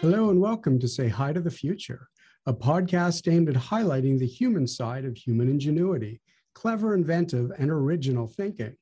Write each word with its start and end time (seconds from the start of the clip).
Hello 0.00 0.30
and 0.30 0.40
welcome 0.40 0.78
to 0.78 0.86
Say 0.86 1.08
Hi 1.08 1.32
to 1.32 1.40
the 1.40 1.50
Future, 1.50 2.08
a 2.46 2.54
podcast 2.54 3.28
aimed 3.28 3.48
at 3.48 3.56
highlighting 3.56 4.16
the 4.16 4.28
human 4.28 4.64
side 4.64 5.04
of 5.04 5.16
human 5.16 5.48
ingenuity, 5.48 6.20
clever, 6.54 6.94
inventive, 6.94 7.50
and 7.58 7.68
original 7.68 8.28
thinking. 8.28 8.76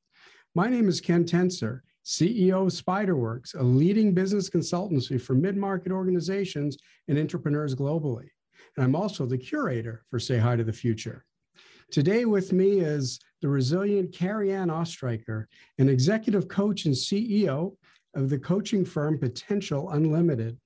My 0.54 0.68
name 0.68 0.90
is 0.90 1.00
Ken 1.00 1.24
Tencer, 1.24 1.80
CEO 2.04 2.66
of 2.66 2.72
Spyder 2.74 3.16
Works, 3.16 3.54
a 3.54 3.62
leading 3.62 4.12
business 4.12 4.50
consultancy 4.50 5.18
for 5.18 5.34
mid 5.34 5.56
market 5.56 5.90
organizations 5.90 6.76
and 7.08 7.18
entrepreneurs 7.18 7.74
globally. 7.74 8.28
And 8.76 8.84
I'm 8.84 8.94
also 8.94 9.24
the 9.24 9.38
curator 9.38 10.04
for 10.10 10.18
Say 10.18 10.36
Hi 10.36 10.54
to 10.54 10.64
the 10.64 10.70
Future. 10.70 11.24
Today 11.90 12.26
with 12.26 12.52
me 12.52 12.80
is 12.80 13.18
the 13.40 13.48
resilient 13.48 14.12
Carrie 14.12 14.52
Ann 14.52 14.68
Ostreicher, 14.68 15.46
an 15.78 15.88
executive 15.88 16.46
coach 16.48 16.84
and 16.84 16.94
CEO 16.94 17.74
of 18.14 18.28
the 18.28 18.38
coaching 18.38 18.84
firm 18.84 19.18
Potential 19.18 19.88
Unlimited 19.92 20.58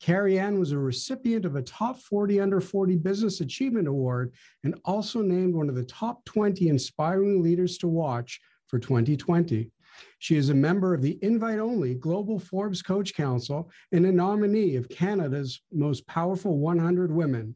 Carrie 0.00 0.38
Ann 0.38 0.58
was 0.58 0.72
a 0.72 0.78
recipient 0.78 1.44
of 1.44 1.56
a 1.56 1.62
Top 1.62 1.98
40 2.00 2.40
Under 2.40 2.60
40 2.60 2.96
Business 2.96 3.42
Achievement 3.42 3.86
Award 3.86 4.32
and 4.64 4.74
also 4.86 5.20
named 5.20 5.54
one 5.54 5.68
of 5.68 5.74
the 5.74 5.84
top 5.84 6.24
20 6.24 6.68
inspiring 6.68 7.42
leaders 7.42 7.76
to 7.78 7.88
watch 7.88 8.40
for 8.66 8.78
2020. 8.78 9.70
She 10.18 10.36
is 10.36 10.48
a 10.48 10.54
member 10.54 10.94
of 10.94 11.02
the 11.02 11.18
invite 11.20 11.58
only 11.58 11.94
Global 11.94 12.38
Forbes 12.38 12.80
Coach 12.80 13.14
Council 13.14 13.70
and 13.92 14.06
a 14.06 14.12
nominee 14.12 14.76
of 14.76 14.88
Canada's 14.88 15.60
most 15.70 16.06
powerful 16.06 16.58
100 16.58 17.12
women. 17.12 17.54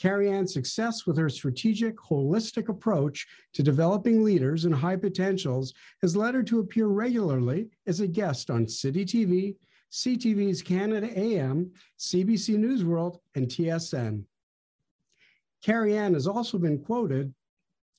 Carrie 0.00 0.32
Ann's 0.32 0.52
success 0.52 1.06
with 1.06 1.16
her 1.16 1.28
strategic, 1.28 1.96
holistic 1.96 2.68
approach 2.68 3.26
to 3.52 3.62
developing 3.62 4.24
leaders 4.24 4.64
and 4.64 4.74
high 4.74 4.96
potentials 4.96 5.72
has 6.00 6.16
led 6.16 6.34
her 6.34 6.42
to 6.42 6.58
appear 6.58 6.86
regularly 6.86 7.68
as 7.86 8.00
a 8.00 8.06
guest 8.08 8.50
on 8.50 8.66
City 8.66 9.04
TV, 9.04 9.54
CTV's 9.92 10.62
Canada 10.62 11.10
AM, 11.18 11.70
CBC 11.98 12.56
News 12.56 12.84
World, 12.84 13.18
and 13.34 13.46
TSN. 13.46 14.24
Carrie 15.62 15.96
Ann 15.96 16.14
has 16.14 16.26
also 16.26 16.58
been 16.58 16.78
quoted 16.78 17.32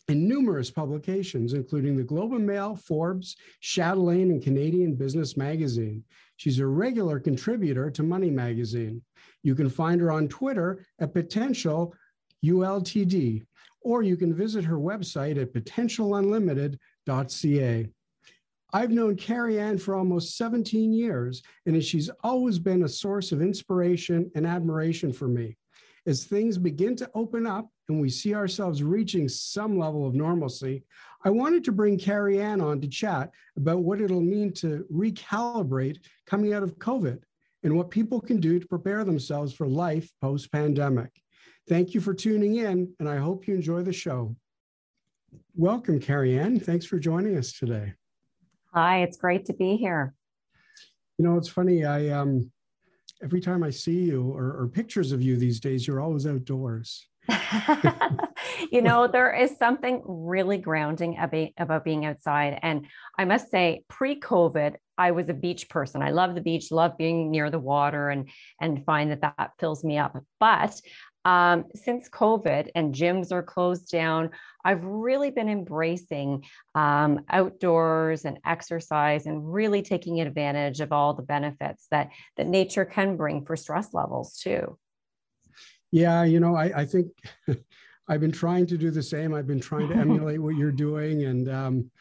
in 0.09 0.27
numerous 0.27 0.69
publications, 0.69 1.53
including 1.53 1.95
the 1.95 2.03
Globe 2.03 2.33
and 2.33 2.45
Mail, 2.45 2.75
Forbes, 2.75 3.37
Chatelaine, 3.61 4.31
and 4.31 4.43
Canadian 4.43 4.95
Business 4.95 5.37
Magazine. 5.37 6.03
She's 6.35 6.59
a 6.59 6.65
regular 6.65 7.19
contributor 7.19 7.89
to 7.91 8.03
Money 8.03 8.29
Magazine. 8.29 9.01
You 9.43 9.55
can 9.55 9.69
find 9.69 10.01
her 10.01 10.11
on 10.11 10.27
Twitter 10.27 10.85
at 10.99 11.13
Potential 11.13 11.95
ULTD, 12.43 13.45
or 13.81 14.03
you 14.03 14.17
can 14.17 14.33
visit 14.33 14.65
her 14.65 14.77
website 14.77 15.41
at 15.41 15.53
potentialunlimited.ca. 15.53 17.87
I've 18.75 18.89
known 18.89 19.15
Carrie 19.15 19.59
Ann 19.59 19.77
for 19.77 19.93
almost 19.93 20.35
17 20.35 20.91
years, 20.91 21.43
and 21.67 21.81
she's 21.83 22.09
always 22.23 22.57
been 22.57 22.83
a 22.83 22.89
source 22.89 23.31
of 23.31 23.39
inspiration 23.39 24.31
and 24.33 24.47
admiration 24.47 25.13
for 25.13 25.27
me. 25.27 25.57
As 26.07 26.23
things 26.23 26.57
begin 26.57 26.95
to 26.95 27.09
open 27.13 27.45
up 27.45 27.69
and 27.87 28.01
we 28.01 28.09
see 28.09 28.33
ourselves 28.33 28.81
reaching 28.81 29.29
some 29.29 29.77
level 29.77 30.07
of 30.07 30.15
normalcy, 30.15 30.83
I 31.23 31.29
wanted 31.29 31.63
to 31.65 31.71
bring 31.71 31.99
Carrie 31.99 32.41
Ann 32.41 32.61
on 32.61 32.81
to 32.81 32.87
chat 32.87 33.29
about 33.57 33.83
what 33.83 34.01
it'll 34.01 34.21
mean 34.21 34.51
to 34.53 34.85
recalibrate 34.91 35.99
coming 36.25 36.53
out 36.53 36.63
of 36.63 36.79
COVID 36.79 37.21
and 37.61 37.77
what 37.77 37.91
people 37.91 38.19
can 38.19 38.39
do 38.39 38.59
to 38.59 38.67
prepare 38.67 39.05
themselves 39.05 39.53
for 39.53 39.67
life 39.67 40.11
post 40.19 40.51
pandemic. 40.51 41.11
Thank 41.69 41.93
you 41.93 42.01
for 42.01 42.15
tuning 42.15 42.55
in, 42.55 42.91
and 42.99 43.07
I 43.07 43.17
hope 43.17 43.47
you 43.47 43.53
enjoy 43.53 43.83
the 43.83 43.93
show. 43.93 44.35
Welcome, 45.55 45.99
Carrie 45.99 46.37
Ann. 46.37 46.59
Thanks 46.59 46.85
for 46.85 46.97
joining 46.97 47.37
us 47.37 47.53
today. 47.53 47.93
Hi, 48.73 49.03
it's 49.03 49.17
great 49.17 49.45
to 49.45 49.53
be 49.53 49.77
here. 49.77 50.15
You 51.19 51.25
know, 51.25 51.37
it's 51.37 51.47
funny. 51.47 51.85
I 51.85 52.09
um, 52.09 52.51
every 53.23 53.39
time 53.39 53.63
I 53.63 53.69
see 53.69 54.05
you 54.05 54.31
or, 54.31 54.45
or 54.61 54.67
pictures 54.67 55.11
of 55.11 55.21
you 55.21 55.37
these 55.37 55.59
days, 55.59 55.85
you're 55.85 56.01
always 56.01 56.25
outdoors. 56.25 57.07
you 58.71 58.81
know, 58.81 59.07
there 59.07 59.31
is 59.31 59.55
something 59.57 60.01
really 60.05 60.57
grounding 60.57 61.17
about 61.57 61.85
being 61.85 62.05
outside. 62.05 62.59
And 62.63 62.87
I 63.17 63.25
must 63.25 63.51
say, 63.51 63.83
pre-COVID, 63.89 64.75
I 64.97 65.11
was 65.11 65.29
a 65.29 65.33
beach 65.33 65.69
person. 65.69 66.01
I 66.01 66.09
love 66.09 66.33
the 66.33 66.41
beach, 66.41 66.71
love 66.71 66.97
being 66.97 67.29
near 67.29 67.51
the 67.51 67.59
water, 67.59 68.09
and 68.09 68.27
and 68.59 68.83
find 68.85 69.11
that 69.11 69.21
that 69.21 69.51
fills 69.59 69.83
me 69.83 69.99
up. 69.99 70.17
But 70.39 70.79
um, 71.25 71.65
since 71.75 72.09
COVID 72.09 72.69
and 72.75 72.93
gyms 72.93 73.31
are 73.31 73.43
closed 73.43 73.89
down, 73.89 74.31
I've 74.65 74.83
really 74.83 75.31
been 75.31 75.49
embracing 75.49 76.45
um, 76.75 77.21
outdoors 77.29 78.25
and 78.25 78.39
exercise 78.45 79.25
and 79.25 79.53
really 79.53 79.81
taking 79.81 80.21
advantage 80.21 80.79
of 80.79 80.91
all 80.91 81.13
the 81.13 81.23
benefits 81.23 81.87
that 81.91 82.09
that 82.37 82.47
nature 82.47 82.85
can 82.85 83.17
bring 83.17 83.45
for 83.45 83.55
stress 83.55 83.93
levels 83.93 84.37
too. 84.37 84.77
Yeah, 85.91 86.23
you 86.23 86.39
know, 86.39 86.55
I, 86.55 86.81
I 86.81 86.85
think 86.85 87.07
I've 88.07 88.21
been 88.21 88.31
trying 88.31 88.65
to 88.67 88.77
do 88.77 88.91
the 88.91 89.03
same. 89.03 89.33
I've 89.33 89.47
been 89.47 89.61
trying 89.61 89.89
to 89.89 89.95
emulate 90.05 90.41
what 90.41 90.55
you're 90.55 90.71
doing, 90.71 91.23
and 91.23 91.49
um, 91.49 91.91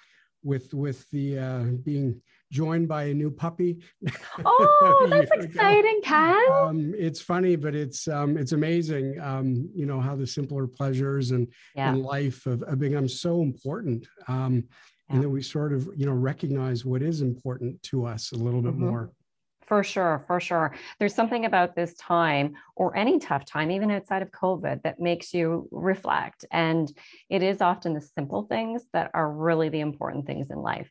with 0.43 0.73
with 0.75 1.09
the 1.11 1.39
uh, 1.39 1.63
being 1.85 2.21
joined 2.53 2.87
by 2.87 3.05
a 3.05 3.15
new 3.15 3.31
puppy. 3.31 3.79
Oh, 4.45 5.07
that's 5.11 5.31
exciting, 5.31 6.01
Ken. 6.03 6.41
Um, 6.53 6.95
it's 6.97 7.21
funny, 7.21 7.55
but 7.55 7.75
it's 7.75 8.09
um, 8.09 8.37
it's 8.37 8.53
amazing. 8.53 9.21
Um, 9.21 9.69
you 9.75 9.87
know 9.87 10.01
how 10.01 10.17
the 10.17 10.27
simpler 10.27 10.67
pleasures 10.67 11.33
and 11.33 11.49
yeah. 11.75 11.91
and 11.91 12.03
life 12.03 12.47
of, 12.47 12.63
of 12.63 12.79
become 12.79 13.09
so 13.09 13.43
important, 13.43 14.09
um, 14.29 14.65
yeah. 15.09 15.15
and 15.15 15.23
that 15.23 15.29
we 15.29 15.43
sort 15.43 15.73
of 15.73 15.89
you 15.95 16.07
know 16.07 16.13
recognize 16.13 16.85
what 16.85 17.03
is 17.03 17.21
important 17.21 17.83
to 17.85 18.07
us 18.07 18.33
a 18.33 18.37
little 18.37 18.63
bit 18.63 18.73
mm-hmm. 18.73 18.89
more. 18.89 19.13
For 19.61 19.85
sure, 19.85 20.25
for 20.27 20.41
sure. 20.41 20.75
There's 20.99 21.15
something 21.15 21.45
about 21.45 21.77
this 21.77 21.95
time 21.95 22.55
or 22.75 22.97
any 22.97 23.19
tough 23.19 23.45
time, 23.45 23.71
even 23.71 23.91
outside 23.91 24.23
of 24.23 24.31
COVID, 24.31 24.83
that 24.83 24.99
makes 24.99 25.33
you 25.33 25.69
reflect. 25.71 26.45
And 26.51 26.91
it 27.31 27.43
is 27.43 27.61
often 27.61 27.95
the 27.95 28.01
simple 28.01 28.43
things 28.43 28.85
that 28.93 29.11
are 29.15 29.31
really 29.31 29.69
the 29.69 29.81
important 29.81 30.27
things 30.27 30.51
in 30.51 30.59
life. 30.59 30.91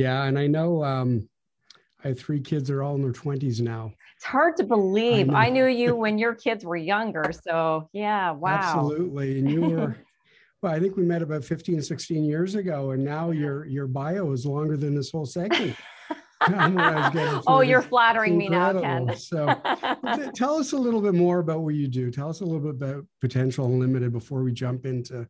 Yeah, 0.00 0.24
and 0.24 0.38
I 0.38 0.46
know 0.46 0.82
um, 0.82 1.28
I 2.02 2.08
have 2.08 2.18
three 2.18 2.40
kids. 2.40 2.68
They're 2.68 2.82
all 2.82 2.94
in 2.94 3.02
their 3.02 3.12
twenties 3.12 3.60
now. 3.60 3.92
It's 4.16 4.24
hard 4.24 4.56
to 4.56 4.64
believe. 4.64 5.28
I, 5.28 5.46
I, 5.46 5.50
knew 5.50 5.66
you 5.66 5.94
when 6.04 6.16
your 6.16 6.34
kids 6.34 6.64
were 6.64 6.76
younger. 6.76 7.30
So 7.46 7.90
yeah, 7.92 8.30
wow. 8.30 8.60
Absolutely, 8.62 9.40
and 9.40 9.50
you 9.50 9.60
were. 9.60 9.96
well, 10.62 10.72
I 10.72 10.80
think 10.80 10.96
we 10.96 11.02
met 11.02 11.20
about 11.20 11.44
15, 11.44 11.82
16 11.82 12.24
years 12.24 12.54
ago, 12.54 12.92
and 12.92 13.04
now 13.04 13.30
your 13.30 13.66
your 13.66 13.86
bio 13.86 14.32
is 14.32 14.46
longer 14.46 14.78
than 14.78 14.94
this 14.94 15.10
whole 15.10 15.26
segment. 15.38 15.76
oh, 17.46 17.60
you're 17.60 17.82
flattering 17.82 18.38
me 18.38 18.48
now, 18.48 18.80
Ken. 18.80 19.14
so, 19.18 19.48
tell 20.34 20.54
us 20.54 20.72
a 20.72 20.78
little 20.78 21.02
bit 21.02 21.12
more 21.12 21.40
about 21.40 21.60
what 21.60 21.74
you 21.74 21.88
do. 21.88 22.10
Tell 22.10 22.30
us 22.30 22.40
a 22.40 22.44
little 22.46 22.72
bit 22.72 22.82
about 22.82 23.04
Potential 23.20 23.66
Unlimited 23.66 24.12
before 24.12 24.42
we 24.42 24.52
jump 24.52 24.86
into 24.86 25.28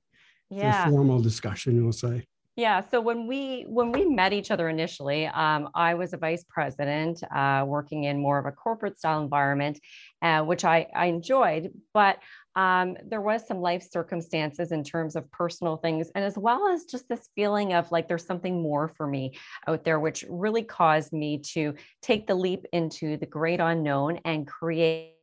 yeah. 0.49 0.85
the 0.85 0.93
formal 0.93 1.21
discussion. 1.21 1.83
We'll 1.83 1.93
say. 1.93 2.25
Yeah. 2.61 2.83
So 2.91 3.01
when 3.01 3.27
we 3.27 3.65
when 3.69 3.91
we 3.91 4.05
met 4.05 4.35
each 4.35 4.51
other 4.51 4.69
initially, 4.69 5.27
um, 5.29 5.71
I 5.75 5.95
was 5.95 6.13
a 6.13 6.19
vice 6.19 6.45
president 6.47 7.23
uh, 7.35 7.65
working 7.67 8.05
in 8.05 8.21
more 8.21 8.39
of 8.39 8.45
a 8.45 8.53
corporate 8.53 8.99
style 8.99 9.23
environment, 9.23 9.81
uh, 10.21 10.43
which 10.43 10.67
I, 10.67 10.87
I 10.95 11.07
enjoyed. 11.07 11.71
But 11.95 12.19
um, 12.57 12.99
there 13.09 13.23
was 13.23 13.49
some 13.49 13.63
life 13.63 13.83
circumstances 13.91 14.73
in 14.73 14.85
terms 14.85 15.17
of 15.17 15.31
personal 15.31 15.79
things, 15.79 16.11
and 16.15 16.23
as 16.23 16.37
well 16.37 16.69
as 16.69 16.85
just 16.85 17.09
this 17.09 17.31
feeling 17.35 17.73
of 17.73 17.91
like 17.91 18.09
there's 18.09 18.27
something 18.27 18.61
more 18.61 18.89
for 18.89 19.07
me 19.07 19.39
out 19.67 19.83
there, 19.83 19.99
which 19.99 20.27
really 20.29 20.63
caused 20.63 21.15
me 21.15 21.39
to 21.55 21.75
take 22.03 22.27
the 22.27 22.35
leap 22.35 22.67
into 22.75 23.17
the 23.17 23.25
great 23.25 23.61
unknown 23.61 24.21
and 24.27 24.47
create 24.47 25.15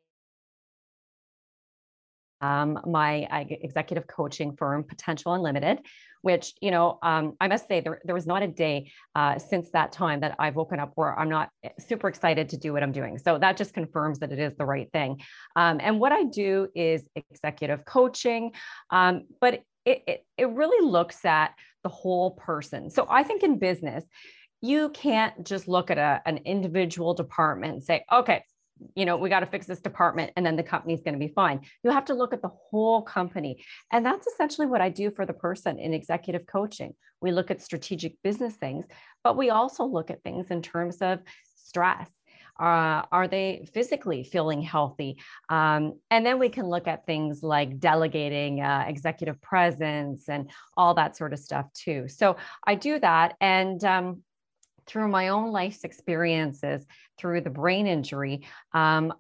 um, 2.42 2.80
my 2.86 3.24
uh, 3.26 3.46
executive 3.50 4.08
coaching 4.08 4.56
firm, 4.56 4.84
Potential 4.84 5.34
Unlimited, 5.34 5.80
which, 6.22 6.54
you 6.62 6.72
know, 6.72 7.00
um, 7.04 7.36
I 7.40 7.48
must 7.48 7.68
say 7.68 7.80
there, 7.80 8.02
there 8.04 8.16
was 8.16 8.28
not 8.28 8.44
a 8.44 8.48
day 8.48 8.92
uh, 9.16 9.38
since 9.40 9.70
that 9.72 9.92
time 9.92 10.20
that 10.22 10.36
I've 10.40 10.56
woken 10.56 10.80
up 10.80 10.92
where 10.96 11.18
I'm 11.18 11.30
not 11.30 11.50
eh, 11.64 11.70
super 11.80 12.08
excited 12.08 12.50
to 12.50 12.58
do 12.58 12.74
what 12.74 12.84
I'm 12.84 12.92
doing. 12.92 13.18
So 13.18 13.38
that 13.38 13.58
just 13.58 13.74
confirms 13.74 14.20
that 14.20 14.32
it 14.32 14.40
is 14.40 14.56
the 14.56 14.66
right 14.66 14.92
thing. 14.92 15.22
Um, 15.56 15.80
and 15.82 16.00
what 16.00 16.12
I 16.12 16.24
do 16.24 16.68
is 16.76 17.08
executive 17.16 17.86
coaching, 17.86 18.52
um, 18.90 19.24
but 19.40 19.62
it, 19.86 20.04
it, 20.08 20.26
it 20.38 20.50
really 20.50 20.86
looks 20.86 21.24
at 21.24 21.54
the 21.84 21.90
whole 21.90 22.32
person. 22.32 22.90
So 22.90 23.08
I 23.10 23.24
think 23.24 23.44
in 23.44 23.60
business, 23.60 24.04
you 24.62 24.90
can't 24.90 25.46
just 25.46 25.68
look 25.68 25.92
at 25.92 25.98
a, 25.98 26.22
an 26.26 26.38
individual 26.46 27.14
department 27.14 27.74
and 27.74 27.84
say, 27.84 28.04
okay, 28.12 28.44
you 28.96 29.06
know, 29.06 29.18
we 29.18 29.30
got 29.30 29.42
to 29.42 29.46
fix 29.46 29.66
this 29.66 29.80
department 29.80 30.32
and 30.36 30.46
then 30.46 30.56
the 30.56 30.64
company's 30.64 31.02
going 31.02 31.14
to 31.14 31.20
be 31.20 31.34
fine. 31.34 31.62
You 31.84 31.92
have 31.92 32.06
to 32.06 32.14
look 32.14 32.34
at 32.34 32.42
the 32.42 32.52
whole 32.70 33.02
company. 33.02 33.64
And 33.92 34.06
that's 34.06 34.28
essentially 34.28 34.68
what 34.68 34.82
I 34.82 34.90
do 34.90 35.12
for 35.12 35.26
the 35.26 35.34
person 35.34 35.80
in 35.80 35.94
executive 35.94 36.46
coaching. 36.46 36.94
We 37.22 37.32
look 37.32 37.52
at 37.52 37.62
strategic 37.62 38.22
business 38.24 38.56
things, 38.56 38.86
but 39.24 39.38
we 39.38 39.50
also 39.50 39.86
look 39.86 40.12
at 40.12 40.24
things 40.24 40.52
in 40.52 40.62
terms 40.62 40.98
of 40.98 41.20
stress. 41.56 42.10
Uh, 42.60 43.04
are 43.12 43.28
they 43.28 43.68
physically 43.74 44.24
feeling 44.24 44.62
healthy? 44.62 45.18
Um, 45.50 46.00
and 46.10 46.26
then 46.26 46.40
we 46.40 46.50
can 46.50 46.68
look 46.68 46.88
at 46.88 47.06
things 47.06 47.44
like 47.44 47.80
delegating, 47.80 48.62
uh, 48.62 48.86
executive 48.88 49.40
presence, 49.42 50.28
and 50.28 50.50
all 50.76 50.96
that 50.96 51.16
sort 51.16 51.34
of 51.34 51.40
stuff 51.40 51.72
too. 51.74 52.08
So 52.08 52.38
I 52.66 52.76
do 52.76 53.00
that. 53.00 53.36
And 53.40 53.84
um, 53.84 54.24
through 54.88 55.08
my 55.10 55.30
own 55.30 55.52
life's 55.52 55.84
experiences, 55.84 56.86
through 57.18 57.42
the 57.42 57.50
brain 57.50 57.88
injury, 57.88 58.48
um, 58.74 59.14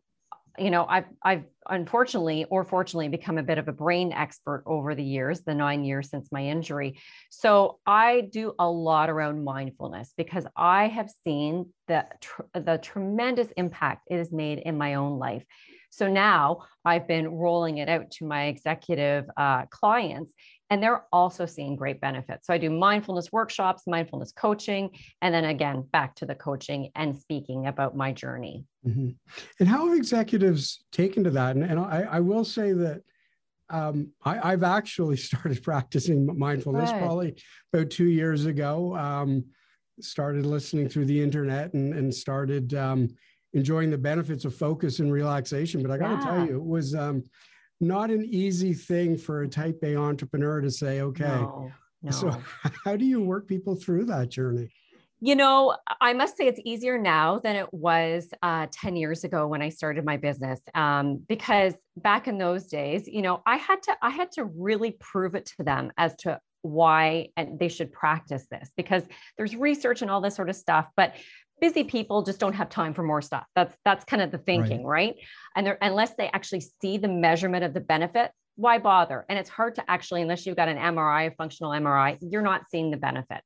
you 0.57 0.71
know, 0.71 0.85
I've 0.89 1.05
I've 1.21 1.43
unfortunately 1.69 2.45
or 2.49 2.63
fortunately 2.63 3.09
become 3.09 3.37
a 3.37 3.43
bit 3.43 3.57
of 3.57 3.67
a 3.67 3.71
brain 3.71 4.11
expert 4.11 4.63
over 4.65 4.95
the 4.95 5.03
years, 5.03 5.41
the 5.41 5.53
nine 5.53 5.83
years 5.83 6.09
since 6.09 6.31
my 6.31 6.43
injury. 6.45 6.99
So 7.29 7.79
I 7.85 8.21
do 8.31 8.53
a 8.57 8.69
lot 8.69 9.09
around 9.09 9.43
mindfulness 9.43 10.13
because 10.17 10.45
I 10.55 10.87
have 10.87 11.11
seen 11.23 11.71
the 11.87 12.05
the 12.53 12.79
tremendous 12.81 13.49
impact 13.55 14.07
it 14.09 14.17
has 14.17 14.31
made 14.31 14.59
in 14.59 14.77
my 14.77 14.95
own 14.95 15.19
life. 15.19 15.43
So 15.89 16.07
now 16.07 16.63
I've 16.83 17.07
been 17.07 17.29
rolling 17.29 17.77
it 17.77 17.89
out 17.89 18.11
to 18.11 18.25
my 18.25 18.45
executive 18.45 19.25
uh, 19.37 19.65
clients, 19.67 20.33
and 20.69 20.83
they're 20.83 21.05
also 21.13 21.45
seeing 21.45 21.75
great 21.75 22.01
benefits. 22.01 22.47
So 22.47 22.53
I 22.53 22.57
do 22.57 22.69
mindfulness 22.69 23.31
workshops, 23.31 23.83
mindfulness 23.87 24.31
coaching, 24.31 24.89
and 25.21 25.33
then 25.33 25.45
again, 25.45 25.83
back 25.91 26.15
to 26.15 26.25
the 26.25 26.35
coaching 26.35 26.91
and 26.95 27.17
speaking 27.17 27.67
about 27.67 27.95
my 27.95 28.11
journey. 28.11 28.65
Mm-hmm. 28.85 29.09
And 29.59 29.69
how 29.69 29.87
have 29.87 29.97
executives 29.97 30.83
taken 30.91 31.23
to 31.23 31.29
that? 31.31 31.55
And, 31.55 31.63
and 31.63 31.79
I, 31.79 32.07
I 32.11 32.19
will 32.19 32.43
say 32.43 32.73
that 32.73 33.01
um, 33.69 34.11
I, 34.23 34.51
have 34.51 34.63
actually 34.63 35.17
started 35.17 35.63
practicing 35.63 36.37
mindfulness 36.37 36.91
right. 36.91 37.01
probably 37.01 37.35
about 37.73 37.89
two 37.89 38.07
years 38.07 38.45
ago. 38.45 38.95
Um, 38.95 39.45
started 39.99 40.45
listening 40.45 40.87
through 40.87 41.05
the 41.05 41.21
internet 41.21 41.73
and, 41.73 41.93
and 41.93 42.13
started 42.13 42.73
um, 42.75 43.09
enjoying 43.53 43.89
the 43.89 43.97
benefits 43.97 44.45
of 44.45 44.55
focus 44.55 44.99
and 44.99 45.11
relaxation. 45.11 45.81
But 45.81 45.91
I 45.91 45.97
got 45.97 46.07
to 46.07 46.13
yeah. 46.15 46.23
tell 46.23 46.45
you, 46.45 46.55
it 46.57 46.63
was 46.63 46.93
um, 46.93 47.23
not 47.79 48.09
an 48.09 48.25
easy 48.25 48.73
thing 48.73 49.17
for 49.17 49.43
a 49.43 49.47
type 49.47 49.79
A 49.83 49.95
entrepreneur 49.95 50.61
to 50.61 50.71
say, 50.71 51.01
okay. 51.01 51.25
No, 51.25 51.71
no. 52.01 52.11
So, 52.11 52.41
how 52.85 52.95
do 52.95 53.05
you 53.05 53.21
work 53.21 53.47
people 53.47 53.75
through 53.75 54.05
that 54.05 54.29
journey? 54.29 54.69
You 55.19 55.35
know, 55.35 55.75
I 55.99 56.13
must 56.13 56.37
say 56.37 56.45
it's 56.45 56.59
easier 56.63 56.99
now 56.99 57.39
than 57.39 57.55
it 57.55 57.73
was 57.73 58.29
uh, 58.43 58.67
10 58.71 58.95
years 58.95 59.23
ago 59.23 59.47
when 59.47 59.63
I 59.63 59.69
started 59.69 60.05
my 60.05 60.17
business. 60.17 60.59
Um, 60.75 61.23
because 61.27 61.73
back 61.95 62.27
in 62.27 62.37
those 62.37 62.67
days, 62.67 63.07
you 63.07 63.23
know, 63.23 63.41
I 63.47 63.55
had 63.55 63.81
to 63.83 63.97
I 64.03 64.11
had 64.11 64.31
to 64.33 64.45
really 64.45 64.91
prove 64.91 65.33
it 65.33 65.47
to 65.57 65.63
them 65.63 65.91
as 65.97 66.15
to 66.17 66.39
why 66.61 67.29
and 67.35 67.57
they 67.57 67.67
should 67.67 67.91
practice 67.91 68.45
this 68.51 68.71
because 68.77 69.03
there's 69.37 69.55
research 69.55 70.01
and 70.01 70.11
all 70.11 70.21
this 70.21 70.35
sort 70.35 70.49
of 70.49 70.55
stuff. 70.55 70.87
But 70.95 71.15
busy 71.59 71.83
people 71.83 72.23
just 72.23 72.39
don't 72.39 72.53
have 72.53 72.69
time 72.69 72.93
for 72.93 73.03
more 73.03 73.21
stuff. 73.21 73.45
That's 73.55 73.75
that's 73.83 74.05
kind 74.05 74.21
of 74.21 74.31
the 74.31 74.37
thinking, 74.37 74.85
right? 74.85 75.15
right? 75.15 75.25
And 75.55 75.65
they're 75.65 75.77
unless 75.81 76.15
they 76.15 76.29
actually 76.33 76.63
see 76.81 76.97
the 76.97 77.07
measurement 77.07 77.63
of 77.63 77.73
the 77.73 77.81
benefit, 77.81 78.31
why 78.55 78.79
bother? 78.79 79.25
And 79.29 79.39
it's 79.39 79.49
hard 79.49 79.75
to 79.75 79.89
actually, 79.89 80.21
unless 80.21 80.45
you've 80.45 80.55
got 80.55 80.67
an 80.67 80.77
MRI, 80.77 81.27
a 81.27 81.31
functional 81.35 81.71
MRI, 81.71 82.17
you're 82.21 82.41
not 82.41 82.69
seeing 82.69 82.91
the 82.91 82.97
benefit. 82.97 83.41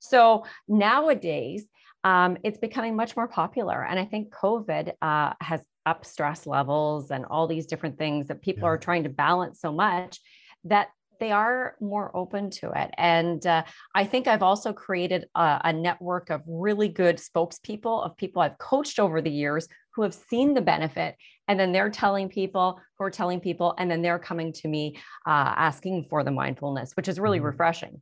So 0.00 0.44
nowadays, 0.68 1.66
um, 2.02 2.36
it's 2.42 2.58
becoming 2.58 2.96
much 2.96 3.16
more 3.16 3.28
popular. 3.28 3.84
And 3.84 3.98
I 3.98 4.04
think 4.04 4.30
COVID 4.30 4.92
uh, 5.00 5.32
has 5.40 5.60
up 5.86 6.04
stress 6.04 6.46
levels 6.46 7.10
and 7.10 7.24
all 7.26 7.46
these 7.46 7.66
different 7.66 7.98
things 7.98 8.28
that 8.28 8.42
people 8.42 8.62
yeah. 8.62 8.70
are 8.70 8.78
trying 8.78 9.04
to 9.04 9.08
balance 9.08 9.60
so 9.60 9.72
much 9.72 10.20
that 10.64 10.88
they 11.18 11.30
are 11.30 11.74
more 11.80 12.14
open 12.16 12.50
to 12.50 12.70
it. 12.74 12.90
And 12.96 13.44
uh, 13.46 13.64
I 13.94 14.04
think 14.04 14.26
I've 14.26 14.42
also 14.42 14.72
created 14.72 15.26
a, 15.34 15.60
a, 15.64 15.72
network 15.72 16.30
of 16.30 16.42
really 16.46 16.88
good 16.88 17.18
spokespeople 17.18 18.04
of 18.04 18.16
people 18.16 18.42
I've 18.42 18.58
coached 18.58 18.98
over 18.98 19.20
the 19.20 19.30
years 19.30 19.68
who 19.94 20.02
have 20.02 20.14
seen 20.14 20.54
the 20.54 20.60
benefit. 20.60 21.16
And 21.48 21.58
then 21.58 21.72
they're 21.72 21.90
telling 21.90 22.28
people 22.28 22.80
who 22.98 23.04
are 23.04 23.10
telling 23.10 23.40
people, 23.40 23.74
and 23.78 23.90
then 23.90 24.02
they're 24.02 24.18
coming 24.18 24.52
to 24.54 24.68
me 24.68 24.96
uh, 25.26 25.54
asking 25.56 26.06
for 26.10 26.24
the 26.24 26.30
mindfulness, 26.30 26.92
which 26.96 27.08
is 27.08 27.20
really 27.20 27.38
mm-hmm. 27.38 27.46
refreshing. 27.46 28.00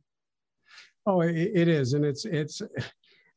Oh, 1.05 1.21
it, 1.21 1.35
it 1.35 1.67
is. 1.67 1.93
And 1.93 2.05
it's, 2.05 2.25
it's, 2.25 2.61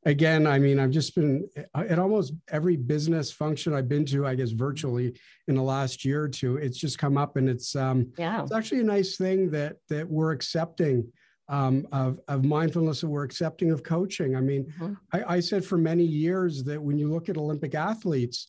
again, 0.06 0.46
I 0.46 0.58
mean, 0.58 0.78
I've 0.78 0.92
just 0.92 1.14
been 1.14 1.46
at 1.74 1.98
almost 1.98 2.32
every 2.48 2.76
business 2.76 3.30
function 3.30 3.74
I've 3.74 3.88
been 3.88 4.06
to, 4.06 4.26
I 4.26 4.36
guess 4.36 4.50
virtually 4.50 5.18
in 5.48 5.56
the 5.56 5.62
last 5.62 6.04
year 6.04 6.22
or 6.22 6.28
two, 6.28 6.56
it's 6.56 6.78
just 6.78 6.98
come 6.98 7.18
up 7.18 7.36
and 7.36 7.48
it's 7.48 7.76
um 7.76 8.12
yeah. 8.16 8.42
it's 8.42 8.52
actually 8.52 8.80
a 8.80 8.84
nice 8.84 9.16
thing 9.16 9.50
that 9.50 9.76
that 9.90 10.08
we're 10.08 10.32
accepting 10.32 11.12
um, 11.48 11.86
of, 11.92 12.18
of 12.28 12.44
mindfulness 12.44 13.02
and 13.02 13.12
we're 13.12 13.24
accepting 13.24 13.70
of 13.70 13.82
coaching. 13.82 14.34
I 14.36 14.40
mean, 14.40 14.64
mm-hmm. 14.80 14.94
I, 15.12 15.36
I 15.36 15.40
said 15.40 15.64
for 15.64 15.78
many 15.78 16.04
years 16.04 16.64
that 16.64 16.82
when 16.82 16.98
you 16.98 17.08
look 17.12 17.28
at 17.28 17.36
Olympic 17.36 17.74
athletes, 17.74 18.48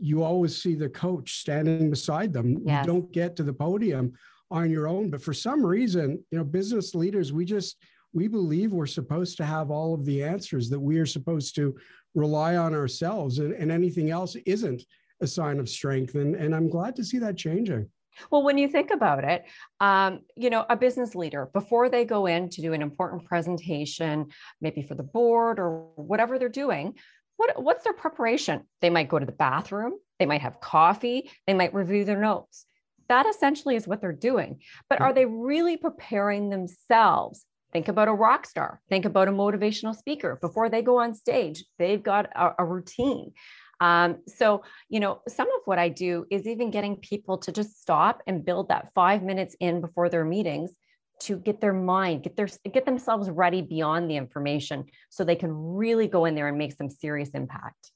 you 0.00 0.22
always 0.22 0.60
see 0.60 0.74
the 0.74 0.88
coach 0.88 1.40
standing 1.40 1.90
beside 1.90 2.32
them. 2.32 2.56
Yes. 2.64 2.86
You 2.86 2.92
don't 2.92 3.12
get 3.12 3.36
to 3.36 3.42
the 3.42 3.52
podium 3.52 4.12
on 4.50 4.70
your 4.70 4.88
own. 4.88 5.10
But 5.10 5.20
for 5.20 5.34
some 5.34 5.64
reason, 5.64 6.24
you 6.30 6.38
know, 6.38 6.44
business 6.44 6.94
leaders, 6.94 7.32
we 7.32 7.44
just 7.44 7.76
we 8.12 8.28
believe 8.28 8.72
we're 8.72 8.86
supposed 8.86 9.36
to 9.36 9.44
have 9.44 9.70
all 9.70 9.94
of 9.94 10.04
the 10.04 10.22
answers, 10.22 10.68
that 10.70 10.80
we 10.80 10.98
are 10.98 11.06
supposed 11.06 11.54
to 11.56 11.76
rely 12.14 12.56
on 12.56 12.74
ourselves, 12.74 13.38
and, 13.38 13.52
and 13.52 13.70
anything 13.70 14.10
else 14.10 14.36
isn't 14.46 14.82
a 15.20 15.26
sign 15.26 15.58
of 15.58 15.68
strength. 15.68 16.14
And, 16.14 16.34
and 16.34 16.54
I'm 16.54 16.68
glad 16.68 16.96
to 16.96 17.04
see 17.04 17.18
that 17.18 17.36
changing. 17.36 17.88
Well, 18.30 18.42
when 18.42 18.58
you 18.58 18.68
think 18.68 18.90
about 18.90 19.24
it, 19.24 19.44
um, 19.80 20.20
you 20.36 20.50
know, 20.50 20.64
a 20.68 20.76
business 20.76 21.14
leader, 21.14 21.50
before 21.52 21.88
they 21.88 22.04
go 22.04 22.26
in 22.26 22.48
to 22.50 22.62
do 22.62 22.72
an 22.72 22.82
important 22.82 23.24
presentation, 23.24 24.26
maybe 24.60 24.82
for 24.82 24.94
the 24.94 25.02
board 25.02 25.58
or 25.60 25.88
whatever 25.94 26.38
they're 26.38 26.48
doing, 26.48 26.94
what, 27.36 27.62
what's 27.62 27.84
their 27.84 27.92
preparation? 27.92 28.62
They 28.80 28.90
might 28.90 29.08
go 29.08 29.18
to 29.18 29.26
the 29.26 29.32
bathroom, 29.32 29.94
they 30.18 30.26
might 30.26 30.42
have 30.42 30.60
coffee, 30.60 31.30
they 31.46 31.54
might 31.54 31.74
review 31.74 32.04
their 32.04 32.20
notes. 32.20 32.64
That 33.08 33.26
essentially 33.26 33.76
is 33.76 33.86
what 33.86 34.00
they're 34.00 34.12
doing. 34.12 34.60
But 34.90 35.00
are 35.00 35.12
they 35.12 35.24
really 35.24 35.76
preparing 35.76 36.50
themselves 36.50 37.44
Think 37.72 37.88
about 37.88 38.08
a 38.08 38.12
rock 38.12 38.46
star. 38.46 38.80
Think 38.88 39.04
about 39.04 39.28
a 39.28 39.32
motivational 39.32 39.94
speaker. 39.94 40.38
Before 40.40 40.70
they 40.70 40.82
go 40.82 40.98
on 40.98 41.14
stage, 41.14 41.64
they've 41.78 42.02
got 42.02 42.26
a, 42.34 42.54
a 42.58 42.64
routine. 42.64 43.32
Um, 43.80 44.18
so, 44.26 44.62
you 44.88 45.00
know, 45.00 45.20
some 45.28 45.48
of 45.48 45.60
what 45.66 45.78
I 45.78 45.88
do 45.88 46.26
is 46.30 46.46
even 46.46 46.70
getting 46.70 46.96
people 46.96 47.38
to 47.38 47.52
just 47.52 47.80
stop 47.80 48.22
and 48.26 48.44
build 48.44 48.68
that 48.68 48.90
five 48.94 49.22
minutes 49.22 49.54
in 49.60 49.80
before 49.80 50.08
their 50.08 50.24
meetings 50.24 50.72
to 51.20 51.36
get 51.36 51.60
their 51.60 51.72
mind, 51.72 52.22
get 52.22 52.36
their 52.36 52.48
get 52.72 52.86
themselves 52.86 53.28
ready 53.28 53.60
beyond 53.60 54.10
the 54.10 54.16
information 54.16 54.84
so 55.10 55.24
they 55.24 55.36
can 55.36 55.52
really 55.52 56.06
go 56.06 56.24
in 56.24 56.34
there 56.34 56.48
and 56.48 56.56
make 56.56 56.72
some 56.72 56.88
serious 56.88 57.30
impact. 57.30 57.92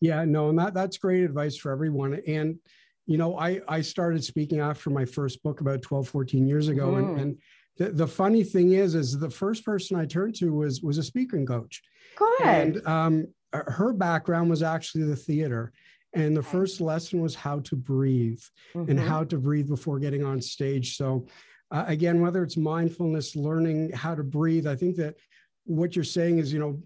Yeah, 0.00 0.24
no, 0.24 0.48
and 0.48 0.58
that 0.58 0.74
that's 0.74 0.98
great 0.98 1.24
advice 1.24 1.56
for 1.56 1.72
everyone. 1.72 2.20
And 2.26 2.58
you 3.06 3.18
know, 3.18 3.38
I 3.38 3.60
I 3.68 3.80
started 3.80 4.24
speaking 4.24 4.60
after 4.60 4.90
my 4.90 5.04
first 5.04 5.42
book 5.42 5.60
about 5.60 5.82
12, 5.82 6.08
14 6.08 6.46
years 6.46 6.68
ago. 6.68 6.92
Mm. 6.92 6.98
And, 6.98 7.20
and 7.20 7.38
the, 7.78 7.90
the 7.90 8.06
funny 8.06 8.44
thing 8.44 8.72
is, 8.72 8.94
is 8.94 9.18
the 9.18 9.30
first 9.30 9.64
person 9.64 9.96
I 9.96 10.04
turned 10.04 10.34
to 10.36 10.52
was 10.52 10.82
was 10.82 10.98
a 10.98 11.02
speaking 11.02 11.46
coach. 11.46 11.82
Good. 12.16 12.42
And 12.42 12.86
um, 12.86 13.26
her 13.52 13.92
background 13.92 14.50
was 14.50 14.62
actually 14.62 15.04
the 15.04 15.16
theater. 15.16 15.72
And 16.14 16.36
the 16.36 16.42
first 16.42 16.80
lesson 16.80 17.20
was 17.20 17.34
how 17.34 17.60
to 17.60 17.76
breathe 17.76 18.40
mm-hmm. 18.74 18.90
and 18.90 18.98
how 18.98 19.24
to 19.24 19.36
breathe 19.36 19.68
before 19.68 19.98
getting 19.98 20.24
on 20.24 20.40
stage. 20.40 20.96
So, 20.96 21.26
uh, 21.70 21.84
again, 21.86 22.22
whether 22.22 22.42
it's 22.42 22.56
mindfulness, 22.56 23.36
learning 23.36 23.92
how 23.92 24.14
to 24.14 24.22
breathe, 24.22 24.66
I 24.66 24.74
think 24.74 24.96
that 24.96 25.16
what 25.64 25.94
you're 25.94 26.04
saying 26.04 26.38
is, 26.38 26.50
you 26.50 26.60
know, 26.60 26.82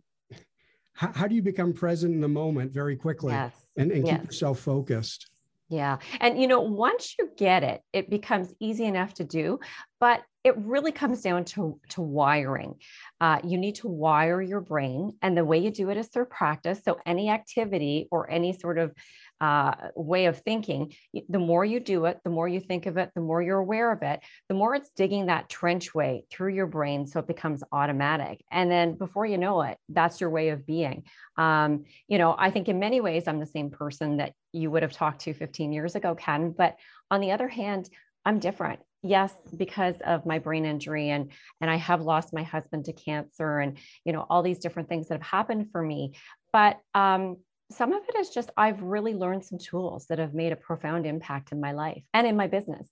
how, 0.95 1.13
how 1.13 1.27
do 1.29 1.37
you 1.37 1.43
become 1.43 1.73
present 1.73 2.13
in 2.13 2.21
the 2.21 2.29
moment 2.29 2.73
very 2.73 2.97
quickly 2.97 3.33
yes. 3.33 3.55
and, 3.77 3.93
and 3.93 4.05
yes. 4.07 4.17
keep 4.17 4.27
yourself 4.27 4.59
focused? 4.59 5.31
Yeah. 5.69 5.99
And, 6.21 6.39
you 6.41 6.49
know, 6.49 6.61
once 6.61 7.15
you 7.17 7.31
get 7.37 7.63
it, 7.63 7.81
it 7.93 8.11
becomes 8.11 8.53
easy 8.61 8.85
enough 8.85 9.15
to 9.15 9.25
do. 9.25 9.61
But 10.01 10.23
it 10.45 10.57
really 10.59 10.91
comes 10.91 11.23
down 11.23 11.45
to, 11.45 11.79
to 11.91 12.01
wiring. 12.01 12.75
Uh, 13.21 13.39
you 13.45 13.59
need 13.59 13.77
to 13.77 13.89
wire 13.89 14.43
your 14.43 14.61
brain, 14.61 15.17
and 15.23 15.37
the 15.37 15.45
way 15.45 15.59
you 15.59 15.71
do 15.71 15.91
it 15.91 15.97
is 15.97 16.09
through 16.09 16.25
practice. 16.25 16.81
So, 16.85 16.99
any 17.07 17.31
activity 17.31 18.09
or 18.11 18.29
any 18.29 18.53
sort 18.53 18.79
of 18.79 18.93
uh, 19.41 19.75
way 19.95 20.27
of 20.27 20.39
thinking, 20.39 20.95
the 21.29 21.39
more 21.39 21.65
you 21.65 21.81
do 21.81 22.07
it, 22.07 22.21
the 22.25 22.31
more 22.31 22.49
you 22.49 22.61
think 22.61 22.87
of 22.87 22.97
it, 22.97 23.11
the 23.15 23.21
more 23.21 23.43
you're 23.43 23.59
aware 23.59 23.93
of 23.93 24.03
it, 24.03 24.21
the 24.49 24.55
more 24.55 24.75
it's 24.75 24.91
digging 24.91 25.27
that 25.27 25.49
trench 25.49 25.95
way 25.95 26.25
through 26.31 26.55
your 26.55 26.67
brain 26.67 27.07
so 27.07 27.21
it 27.21 27.27
becomes 27.27 27.63
automatic. 27.73 28.45
And 28.51 28.71
then 28.71 28.95
before 28.95 29.27
you 29.27 29.39
know 29.39 29.63
it, 29.63 29.79
that's 29.89 30.21
your 30.21 30.31
way 30.31 30.51
of 30.51 30.67
being. 30.67 31.05
Um, 31.37 31.85
you 32.09 32.19
know, 32.19 32.35
I 32.37 32.51
think 32.51 32.69
in 32.69 32.79
many 32.79 33.01
ways, 33.01 33.27
I'm 33.27 33.41
the 33.41 33.47
same 33.47 33.71
person 33.71 34.19
that 34.19 34.33
you 34.53 34.71
would 34.71 34.83
have 34.83 34.93
talked 34.93 35.23
to 35.23 35.35
15 35.35 35.73
years 35.73 35.95
ago, 35.95 36.15
Ken. 36.15 36.53
But 36.57 36.77
on 37.11 37.21
the 37.21 37.33
other 37.33 37.49
hand, 37.49 37.89
I'm 38.25 38.39
different 38.39 38.81
yes 39.03 39.33
because 39.57 39.97
of 40.07 40.25
my 40.25 40.39
brain 40.39 40.65
injury 40.65 41.11
and 41.11 41.33
and 41.61 41.71
i 41.71 41.77
have 41.77 42.01
lost 42.01 42.33
my 42.33 42.43
husband 42.43 42.85
to 42.85 42.93
cancer 42.93 43.59
and 43.59 43.79
you 44.05 44.13
know 44.13 44.25
all 44.31 44.43
these 44.43 44.59
different 44.59 44.89
things 44.89 45.09
that 45.09 45.15
have 45.15 45.27
happened 45.27 45.71
for 45.71 45.83
me. 45.83 46.13
But 46.53 46.79
um 46.95 47.39
some 47.71 47.93
of 47.93 48.03
it 48.09 48.17
is 48.19 48.29
just 48.31 48.51
i've 48.57 48.83
really 48.83 49.15
learned 49.15 49.45
some 49.45 49.59
tools 49.59 50.07
that 50.07 50.19
have 50.19 50.35
made 50.35 50.53
a 50.53 50.57
profound 50.57 51.07
impact 51.07 51.53
in 51.53 51.61
my 51.61 51.73
life 51.73 52.03
and 52.15 52.27
in 52.27 52.37
my 52.37 52.47
business. 52.47 52.89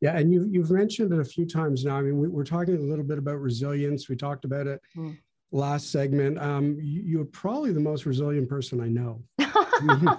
Yeah 0.00 0.16
and 0.16 0.32
you've, 0.32 0.52
you've 0.52 0.70
mentioned 0.70 1.12
it 1.12 1.18
a 1.18 1.24
few 1.24 1.44
times 1.44 1.84
now. 1.84 1.96
I 1.96 2.02
mean 2.02 2.18
we, 2.18 2.40
are 2.40 2.44
talking 2.44 2.76
a 2.76 2.80
little 2.80 3.04
bit 3.04 3.18
about 3.18 3.40
resilience. 3.40 4.08
We 4.08 4.16
talked 4.16 4.44
about 4.44 4.66
it 4.66 4.80
mm. 4.96 5.18
last 5.50 5.90
segment. 5.90 6.38
Um, 6.38 6.78
you, 6.80 7.20
are 7.20 7.26
probably 7.26 7.72
the 7.72 7.80
most 7.80 8.06
resilient 8.06 8.48
person 8.48 8.80
i 8.80 8.88
know. 8.88 9.22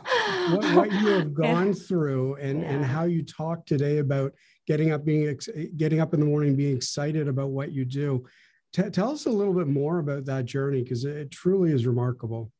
What, 0.50 0.76
what, 0.76 0.92
you 0.92 1.08
have 1.10 1.34
gone 1.34 1.74
through 1.74 2.36
and, 2.36 2.62
yeah. 2.62 2.70
and 2.70 2.86
how 2.86 3.04
you 3.04 3.24
talk 3.24 3.66
today 3.66 3.98
about 3.98 4.34
getting 4.70 4.94
up 4.94 5.04
being 5.04 5.38
getting 5.76 6.00
up 6.00 6.14
in 6.14 6.22
the 6.22 6.26
morning 6.26 6.56
being 6.56 6.78
excited 6.78 7.28
about 7.28 7.50
what 7.50 7.74
you 7.74 7.84
do 7.84 8.26
T- 8.72 8.90
tell 8.90 9.12
us 9.12 9.26
a 9.26 9.32
little 9.32 9.54
bit 9.54 9.68
more 9.68 10.00
about 10.00 10.26
that 10.26 10.46
journey 10.46 10.84
because 10.84 11.04
it 11.04 11.32
truly 11.32 11.72
is 11.72 11.88
remarkable. 11.88 12.52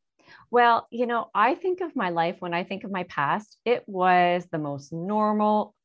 Well, 0.52 0.88
you 0.90 1.06
know, 1.06 1.30
I 1.36 1.56
think 1.56 1.82
of 1.82 1.96
my 1.96 2.10
life 2.10 2.38
when 2.40 2.54
I 2.54 2.64
think 2.64 2.84
of 2.84 2.92
my 2.92 3.04
past, 3.04 3.58
it 3.66 3.84
was 3.88 4.48
the 4.52 4.58
most 4.58 4.92
normal, 4.92 5.76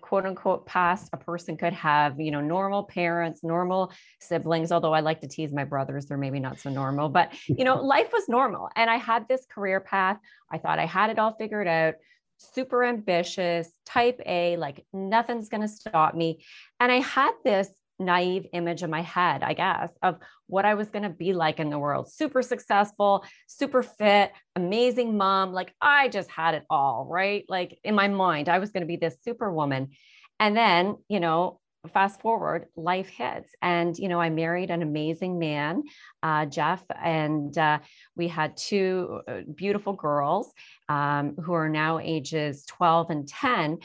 quote 0.00 0.24
unquote 0.24 0.66
past 0.66 1.10
a 1.12 1.18
person 1.18 1.58
could 1.58 1.74
have, 1.74 2.18
you 2.18 2.30
know, 2.30 2.40
normal 2.40 2.84
parents, 2.84 3.44
normal 3.44 3.92
siblings, 4.20 4.72
although 4.72 4.94
I 4.94 5.00
like 5.00 5.20
to 5.20 5.28
tease 5.28 5.52
my 5.52 5.64
brothers, 5.64 6.06
they're 6.06 6.16
maybe 6.16 6.40
not 6.40 6.58
so 6.58 6.70
normal, 6.70 7.10
but 7.10 7.32
you 7.46 7.64
know, 7.64 7.76
life 7.82 8.10
was 8.12 8.28
normal. 8.28 8.70
And 8.76 8.88
I 8.88 8.96
had 8.96 9.28
this 9.28 9.44
career 9.46 9.80
path. 9.80 10.18
I 10.50 10.56
thought 10.56 10.78
I 10.78 10.86
had 10.86 11.10
it 11.10 11.18
all 11.18 11.34
figured 11.34 11.68
out, 11.68 11.94
super 12.38 12.84
ambitious, 12.84 13.70
type 13.84 14.20
A, 14.26 14.56
like 14.56 14.84
nothing's 14.92 15.48
going 15.48 15.62
to 15.62 15.68
stop 15.68 16.14
me. 16.14 16.44
And 16.80 16.90
I 16.90 17.00
had 17.00 17.32
this 17.44 17.68
naive 17.98 18.46
image 18.52 18.82
in 18.82 18.90
my 18.90 19.02
head, 19.02 19.42
I 19.42 19.54
guess, 19.54 19.90
of 20.02 20.18
what 20.46 20.64
I 20.64 20.74
was 20.74 20.88
going 20.88 21.04
to 21.04 21.08
be 21.08 21.32
like 21.32 21.60
in 21.60 21.70
the 21.70 21.78
world. 21.78 22.10
Super 22.12 22.42
successful, 22.42 23.24
super 23.46 23.82
fit, 23.82 24.32
amazing 24.54 25.16
mom. 25.16 25.52
Like 25.52 25.74
I 25.80 26.08
just 26.08 26.30
had 26.30 26.54
it 26.54 26.64
all, 26.68 27.06
right? 27.08 27.44
Like 27.48 27.78
in 27.84 27.94
my 27.94 28.08
mind, 28.08 28.48
I 28.48 28.58
was 28.58 28.70
going 28.70 28.82
to 28.82 28.86
be 28.86 28.96
this 28.96 29.16
superwoman. 29.22 29.90
And 30.38 30.56
then, 30.56 30.96
you 31.08 31.20
know, 31.20 31.60
fast 31.86 32.20
forward, 32.20 32.66
life 32.76 33.08
hits. 33.08 33.54
And, 33.62 33.96
you 33.98 34.08
know, 34.08 34.20
I 34.20 34.30
married 34.30 34.70
an 34.70 34.82
amazing 34.82 35.38
man, 35.38 35.82
uh, 36.22 36.46
Jeff, 36.46 36.82
and 37.02 37.56
uh, 37.56 37.78
we 38.14 38.28
had 38.28 38.56
two 38.56 39.20
uh, 39.28 39.40
beautiful 39.54 39.92
girls 39.92 40.52
um, 40.88 41.36
who 41.36 41.52
are 41.52 41.68
now 41.68 41.98
ages 41.98 42.64
12 42.66 43.10
and 43.10 43.28
10. 43.28 43.78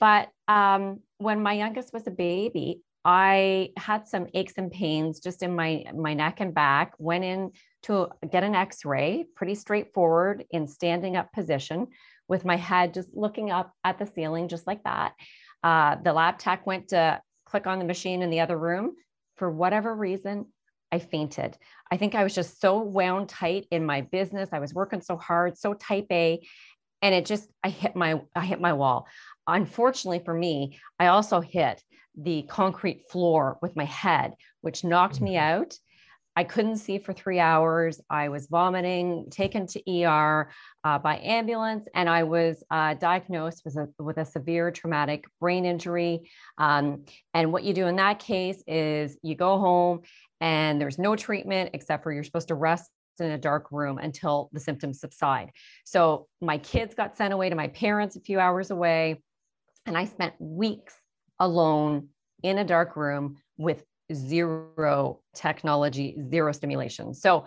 But 0.00 0.28
um, 0.48 1.00
when 1.18 1.42
my 1.42 1.54
youngest 1.54 1.92
was 1.92 2.06
a 2.06 2.10
baby, 2.10 2.80
I 3.04 3.70
had 3.76 4.08
some 4.08 4.26
aches 4.34 4.54
and 4.56 4.70
pains 4.70 5.20
just 5.20 5.44
in 5.44 5.54
my 5.54 5.84
my 5.94 6.12
neck 6.12 6.40
and 6.40 6.52
back. 6.52 6.94
Went 6.98 7.22
in 7.22 7.52
to 7.84 8.08
get 8.28 8.42
an 8.42 8.56
X-ray, 8.56 9.26
pretty 9.36 9.54
straightforward 9.54 10.44
in 10.50 10.66
standing 10.66 11.16
up 11.16 11.32
position, 11.32 11.86
with 12.26 12.44
my 12.44 12.56
head 12.56 12.94
just 12.94 13.08
looking 13.14 13.52
up 13.52 13.72
at 13.84 14.00
the 14.00 14.06
ceiling, 14.06 14.48
just 14.48 14.66
like 14.66 14.82
that. 14.82 15.12
Uh, 15.62 15.96
the 16.02 16.12
lab 16.12 16.38
tech 16.38 16.66
went 16.66 16.88
to 16.88 17.20
click 17.46 17.66
on 17.66 17.78
the 17.78 17.84
machine 17.84 18.22
in 18.22 18.30
the 18.30 18.40
other 18.40 18.58
room. 18.58 18.94
For 19.36 19.50
whatever 19.50 19.94
reason, 19.94 20.46
I 20.92 20.98
fainted. 20.98 21.56
I 21.90 21.96
think 21.96 22.14
I 22.14 22.22
was 22.22 22.34
just 22.34 22.60
so 22.60 22.78
wound 22.78 23.28
tight 23.28 23.66
in 23.70 23.84
my 23.84 24.02
business. 24.02 24.50
I 24.52 24.60
was 24.60 24.74
working 24.74 25.00
so 25.00 25.16
hard, 25.16 25.58
so 25.58 25.74
type 25.74 26.06
A, 26.10 26.40
and 27.02 27.14
it 27.14 27.26
just 27.26 27.50
I 27.62 27.70
hit 27.70 27.96
my 27.96 28.20
I 28.34 28.44
hit 28.44 28.60
my 28.60 28.72
wall. 28.72 29.06
Unfortunately 29.46 30.22
for 30.24 30.34
me, 30.34 30.78
I 30.98 31.08
also 31.08 31.40
hit 31.40 31.82
the 32.16 32.42
concrete 32.42 33.10
floor 33.10 33.58
with 33.60 33.76
my 33.76 33.84
head, 33.84 34.34
which 34.62 34.84
knocked 34.84 35.20
me 35.20 35.34
mm-hmm. 35.34 35.60
out. 35.60 35.74
I 36.36 36.44
couldn't 36.44 36.76
see 36.76 36.98
for 36.98 37.14
three 37.14 37.40
hours. 37.40 37.98
I 38.10 38.28
was 38.28 38.46
vomiting, 38.46 39.26
taken 39.30 39.66
to 39.68 40.04
ER 40.04 40.50
uh, 40.84 40.98
by 40.98 41.18
ambulance, 41.18 41.88
and 41.94 42.10
I 42.10 42.24
was 42.24 42.62
uh, 42.70 42.92
diagnosed 42.94 43.62
with 43.64 43.76
a, 43.76 43.88
with 43.98 44.18
a 44.18 44.24
severe 44.24 44.70
traumatic 44.70 45.24
brain 45.40 45.64
injury. 45.64 46.30
Um, 46.58 47.06
and 47.32 47.52
what 47.52 47.64
you 47.64 47.72
do 47.72 47.86
in 47.86 47.96
that 47.96 48.18
case 48.18 48.62
is 48.66 49.16
you 49.22 49.34
go 49.34 49.58
home 49.58 50.02
and 50.42 50.78
there's 50.78 50.98
no 50.98 51.16
treatment 51.16 51.70
except 51.72 52.02
for 52.02 52.12
you're 52.12 52.22
supposed 52.22 52.48
to 52.48 52.54
rest 52.54 52.90
in 53.18 53.30
a 53.30 53.38
dark 53.38 53.72
room 53.72 53.96
until 53.96 54.50
the 54.52 54.60
symptoms 54.60 55.00
subside. 55.00 55.50
So 55.84 56.28
my 56.42 56.58
kids 56.58 56.94
got 56.94 57.16
sent 57.16 57.32
away 57.32 57.48
to 57.48 57.56
my 57.56 57.68
parents 57.68 58.16
a 58.16 58.20
few 58.20 58.38
hours 58.38 58.70
away, 58.70 59.22
and 59.86 59.96
I 59.96 60.04
spent 60.04 60.34
weeks 60.38 60.94
alone 61.38 62.08
in 62.42 62.58
a 62.58 62.64
dark 62.64 62.94
room 62.94 63.38
with 63.56 63.82
zero 64.12 65.20
technology, 65.34 66.16
zero 66.30 66.52
stimulation. 66.52 67.14
So 67.14 67.46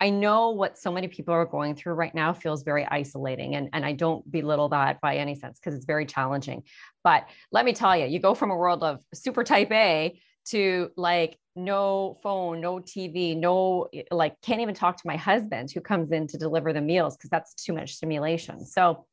I 0.00 0.10
know 0.10 0.50
what 0.50 0.78
so 0.78 0.92
many 0.92 1.08
people 1.08 1.34
are 1.34 1.44
going 1.44 1.74
through 1.74 1.94
right 1.94 2.14
now 2.14 2.32
feels 2.32 2.62
very 2.62 2.86
isolating. 2.86 3.56
And, 3.56 3.68
and 3.72 3.84
I 3.84 3.92
don't 3.92 4.30
belittle 4.30 4.68
that 4.68 5.00
by 5.00 5.16
any 5.16 5.34
sense 5.34 5.58
because 5.58 5.74
it's 5.74 5.86
very 5.86 6.06
challenging. 6.06 6.62
But 7.02 7.28
let 7.50 7.64
me 7.64 7.72
tell 7.72 7.96
you, 7.96 8.06
you 8.06 8.20
go 8.20 8.34
from 8.34 8.50
a 8.50 8.56
world 8.56 8.84
of 8.84 9.00
super 9.12 9.42
type 9.42 9.72
A 9.72 10.20
to 10.50 10.90
like 10.96 11.36
no 11.56 12.18
phone, 12.22 12.60
no 12.60 12.76
TV, 12.76 13.36
no, 13.36 13.88
like 14.12 14.40
can't 14.40 14.60
even 14.60 14.74
talk 14.74 14.96
to 14.96 15.06
my 15.06 15.16
husband 15.16 15.70
who 15.72 15.80
comes 15.80 16.12
in 16.12 16.28
to 16.28 16.38
deliver 16.38 16.72
the 16.72 16.80
meals 16.80 17.16
because 17.16 17.30
that's 17.30 17.54
too 17.54 17.72
much 17.72 17.94
stimulation. 17.94 18.64
So 18.64 19.04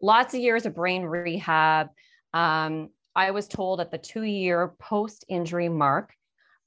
lots 0.00 0.32
of 0.32 0.40
years 0.40 0.64
of 0.64 0.74
brain 0.76 1.02
rehab. 1.02 1.88
Um, 2.32 2.90
I 3.16 3.32
was 3.32 3.48
told 3.48 3.80
at 3.80 3.90
the 3.90 3.98
two 3.98 4.22
year 4.22 4.74
post 4.78 5.24
injury 5.28 5.68
mark 5.68 6.14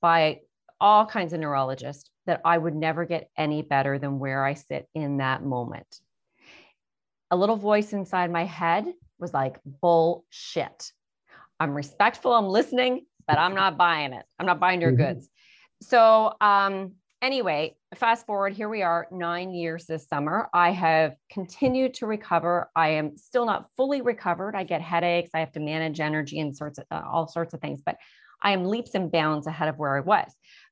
by 0.04 0.42
all 0.82 1.06
kinds 1.06 1.32
of 1.32 1.40
neurologists 1.40 2.12
that 2.26 2.42
I 2.44 2.58
would 2.58 2.76
never 2.76 3.06
get 3.06 3.30
any 3.38 3.62
better 3.62 3.98
than 3.98 4.20
where 4.20 4.46
I 4.46 4.54
sit 4.54 4.88
in 4.94 5.18
that 5.18 5.44
moment. 5.44 6.02
A 7.32 7.38
little 7.38 7.56
voice 7.56 7.94
inside 7.94 8.30
my 8.30 8.44
head 8.44 8.86
was 9.18 9.34
like, 9.34 9.60
bullshit. 9.82 10.92
I'm 11.58 11.74
respectful, 11.74 12.34
I'm 12.34 12.48
listening, 12.48 13.06
but 13.28 13.38
I'm 13.38 13.56
not 13.56 13.78
buying 13.78 14.12
it. 14.12 14.26
I'm 14.38 14.46
not 14.46 14.60
buying 14.60 14.82
your 14.82 14.92
mm-hmm. 14.92 15.14
goods. 15.14 15.30
So, 15.82 16.34
um, 16.42 16.96
anyway, 17.22 17.78
fast 17.96 18.26
forward, 18.26 18.52
here 18.52 18.68
we 18.68 18.82
are 18.82 19.08
nine 19.10 19.54
years 19.54 19.86
this 19.86 20.06
summer. 20.10 20.50
I 20.54 20.72
have 20.72 21.16
continued 21.32 21.94
to 21.96 22.08
recover. 22.08 22.70
I 22.76 22.90
am 22.90 23.18
still 23.18 23.46
not 23.46 23.68
fully 23.78 24.02
recovered. 24.02 24.54
I 24.54 24.66
get 24.66 24.82
headaches. 24.82 25.32
I 25.34 25.40
have 25.40 25.54
to 25.54 25.62
manage 25.62 26.02
energy 26.02 26.42
and 26.42 26.56
sorts 26.56 26.78
of 26.78 26.86
uh, 26.92 27.04
all 27.10 27.28
sorts 27.28 27.54
of 27.54 27.62
things, 27.62 27.82
but 27.86 27.96
I 28.44 28.52
am 28.52 28.66
leaps 28.66 28.94
and 28.94 29.12
bounds 29.12 29.48
ahead 29.48 29.70
of 29.70 29.78
where 29.78 29.96
I 29.98 30.02
was. 30.02 30.32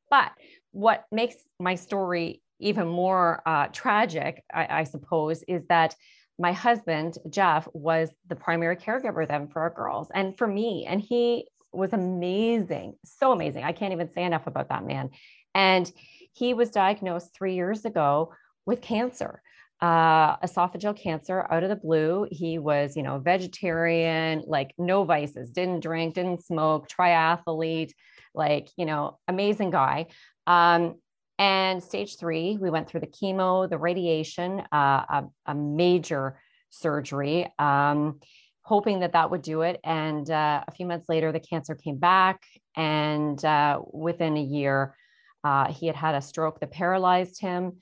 But 0.09 0.31
what 0.71 1.05
makes 1.11 1.35
my 1.59 1.75
story 1.75 2.41
even 2.59 2.87
more 2.87 3.41
uh, 3.45 3.67
tragic, 3.67 4.43
I, 4.53 4.81
I 4.81 4.83
suppose, 4.83 5.43
is 5.47 5.65
that 5.69 5.95
my 6.37 6.51
husband, 6.53 7.17
Jeff, 7.29 7.67
was 7.73 8.09
the 8.27 8.35
primary 8.35 8.75
caregiver 8.75 9.27
then 9.27 9.47
for 9.47 9.61
our 9.61 9.69
girls 9.69 10.09
and 10.13 10.37
for 10.37 10.47
me. 10.47 10.85
And 10.87 11.01
he 11.01 11.47
was 11.71 11.93
amazing, 11.93 12.95
so 13.05 13.31
amazing. 13.31 13.63
I 13.63 13.71
can't 13.71 13.93
even 13.93 14.11
say 14.11 14.23
enough 14.23 14.47
about 14.47 14.69
that 14.69 14.85
man. 14.85 15.09
And 15.55 15.89
he 16.33 16.53
was 16.53 16.69
diagnosed 16.69 17.33
three 17.33 17.55
years 17.55 17.85
ago 17.85 18.33
with 18.65 18.81
cancer, 18.81 19.41
uh, 19.81 20.37
esophageal 20.37 20.95
cancer 20.95 21.45
out 21.49 21.63
of 21.63 21.69
the 21.69 21.75
blue. 21.75 22.27
He 22.29 22.59
was, 22.59 22.95
you 22.95 23.03
know, 23.03 23.19
vegetarian, 23.19 24.43
like 24.45 24.73
no 24.77 25.03
vices, 25.03 25.49
didn't 25.49 25.81
drink, 25.81 26.13
didn't 26.13 26.45
smoke, 26.45 26.87
triathlete, 26.87 27.91
like, 28.35 28.69
you 28.77 28.85
know, 28.85 29.19
amazing 29.27 29.71
guy. 29.71 30.07
Um, 30.45 30.95
and 31.39 31.83
stage 31.83 32.17
three, 32.17 32.57
we 32.61 32.69
went 32.69 32.87
through 32.87 32.99
the 32.99 33.07
chemo, 33.07 33.67
the 33.67 33.79
radiation, 33.79 34.61
uh, 34.71 34.75
a, 35.09 35.23
a, 35.47 35.55
major 35.55 36.39
surgery, 36.69 37.51
um, 37.57 38.19
hoping 38.61 38.99
that 38.99 39.13
that 39.13 39.31
would 39.31 39.41
do 39.41 39.63
it. 39.63 39.79
And 39.83 40.29
uh, 40.29 40.63
a 40.67 40.71
few 40.71 40.85
months 40.85 41.09
later, 41.09 41.31
the 41.31 41.39
cancer 41.39 41.73
came 41.73 41.97
back. 41.97 42.43
And 42.77 43.43
uh, 43.43 43.81
within 43.91 44.37
a 44.37 44.41
year, 44.41 44.95
uh, 45.43 45.71
he 45.73 45.87
had 45.87 45.95
had 45.95 46.13
a 46.13 46.21
stroke 46.21 46.59
that 46.59 46.71
paralyzed 46.71 47.41
him. 47.41 47.81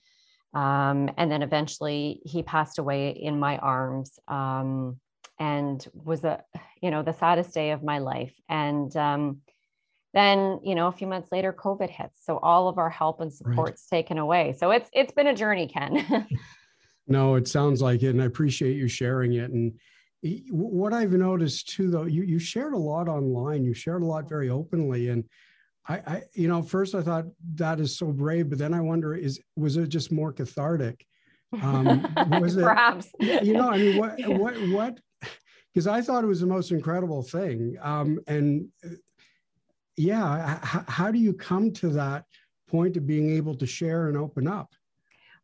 Um, 0.53 1.11
and 1.17 1.31
then 1.31 1.41
eventually 1.41 2.21
he 2.25 2.43
passed 2.43 2.79
away 2.79 3.09
in 3.09 3.39
my 3.39 3.57
arms 3.57 4.19
um, 4.27 4.99
and 5.39 5.85
was 5.93 6.23
a, 6.23 6.43
you 6.81 6.91
know, 6.91 7.03
the 7.03 7.13
saddest 7.13 7.53
day 7.53 7.71
of 7.71 7.83
my 7.83 7.99
life. 7.99 8.33
And 8.47 8.95
um, 8.95 9.41
then, 10.13 10.59
you 10.63 10.75
know, 10.75 10.87
a 10.87 10.91
few 10.91 11.07
months 11.07 11.31
later, 11.31 11.53
COVID 11.53 11.89
hits. 11.89 12.19
So 12.23 12.37
all 12.37 12.67
of 12.67 12.77
our 12.77 12.89
help 12.89 13.21
and 13.21 13.31
support's 13.31 13.87
right. 13.91 13.97
taken 13.97 14.17
away. 14.17 14.55
So 14.57 14.71
it's, 14.71 14.89
it's 14.93 15.11
been 15.11 15.27
a 15.27 15.35
journey, 15.35 15.67
Ken. 15.67 16.27
no, 17.07 17.35
it 17.35 17.47
sounds 17.47 17.81
like 17.81 18.01
it. 18.01 18.09
And 18.09 18.21
I 18.21 18.25
appreciate 18.25 18.75
you 18.77 18.87
sharing 18.87 19.33
it. 19.33 19.51
And 19.51 19.73
what 20.49 20.93
I've 20.93 21.11
noticed 21.11 21.69
too, 21.69 21.91
though, 21.91 22.05
you, 22.05 22.23
you 22.23 22.39
shared 22.39 22.73
a 22.73 22.77
lot 22.77 23.07
online, 23.07 23.63
you 23.63 23.73
shared 23.73 24.01
a 24.01 24.05
lot 24.05 24.27
very 24.27 24.49
openly. 24.49 25.09
And 25.09 25.25
I, 25.89 25.95
I, 26.05 26.23
you 26.33 26.47
know, 26.47 26.61
first 26.61 26.93
I 26.93 27.01
thought 27.01 27.25
that 27.55 27.79
is 27.79 27.97
so 27.97 28.11
brave, 28.11 28.49
but 28.49 28.59
then 28.59 28.73
I 28.75 28.79
wonder, 28.79 29.15
is 29.15 29.41
was 29.55 29.75
it 29.75 29.89
just 29.89 30.11
more 30.11 30.31
cathartic? 30.31 31.05
Um, 31.61 32.07
was 32.39 32.55
it, 32.55 32.63
Perhaps. 32.63 33.07
You 33.19 33.53
know, 33.53 33.71
I 33.71 33.77
mean, 33.77 33.97
what, 33.97 34.19
what, 34.27 34.53
what? 34.69 34.99
Because 35.73 35.87
I 35.87 36.01
thought 36.01 36.23
it 36.23 36.27
was 36.27 36.41
the 36.41 36.47
most 36.47 36.71
incredible 36.71 37.23
thing. 37.23 37.75
Um, 37.81 38.19
and 38.27 38.67
uh, 38.85 38.89
yeah, 39.97 40.59
h- 40.63 40.85
how 40.87 41.11
do 41.11 41.17
you 41.17 41.33
come 41.33 41.71
to 41.73 41.89
that 41.89 42.25
point 42.67 42.95
of 42.95 43.07
being 43.07 43.31
able 43.31 43.55
to 43.55 43.65
share 43.65 44.09
and 44.09 44.17
open 44.17 44.47
up? 44.47 44.71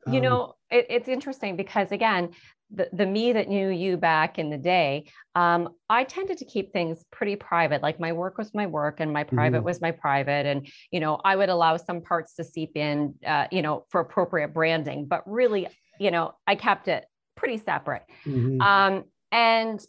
You 0.05 0.17
um, 0.17 0.23
know, 0.23 0.55
it, 0.69 0.85
it's 0.89 1.07
interesting 1.07 1.55
because 1.55 1.91
again, 1.91 2.29
the, 2.71 2.89
the 2.91 3.05
me 3.05 3.33
that 3.33 3.47
knew 3.47 3.69
you 3.69 3.97
back 3.97 4.39
in 4.39 4.49
the 4.49 4.57
day, 4.57 5.05
um, 5.35 5.69
I 5.89 6.03
tended 6.03 6.39
to 6.39 6.45
keep 6.45 6.73
things 6.73 7.03
pretty 7.11 7.35
private. 7.35 7.81
Like 7.81 7.99
my 7.99 8.11
work 8.11 8.37
was 8.37 8.53
my 8.53 8.65
work 8.67 8.99
and 8.99 9.13
my 9.13 9.23
private 9.23 9.57
mm-hmm. 9.57 9.65
was 9.65 9.81
my 9.81 9.91
private. 9.91 10.45
And, 10.45 10.67
you 10.91 10.99
know, 10.99 11.19
I 11.23 11.35
would 11.35 11.49
allow 11.49 11.77
some 11.77 12.01
parts 12.01 12.35
to 12.35 12.43
seep 12.43 12.75
in, 12.75 13.15
uh, 13.25 13.47
you 13.51 13.61
know, 13.61 13.85
for 13.89 14.01
appropriate 14.01 14.53
branding, 14.53 15.05
but 15.05 15.21
really, 15.25 15.67
you 15.99 16.11
know, 16.11 16.33
I 16.47 16.55
kept 16.55 16.87
it 16.87 17.05
pretty 17.35 17.57
separate. 17.57 18.03
Mm-hmm. 18.25 18.61
Um, 18.61 19.03
and 19.31 19.79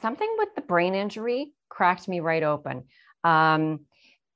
something 0.00 0.34
with 0.38 0.54
the 0.54 0.62
brain 0.62 0.94
injury 0.94 1.52
cracked 1.68 2.06
me 2.08 2.20
right 2.20 2.42
open. 2.42 2.84
Um, 3.24 3.80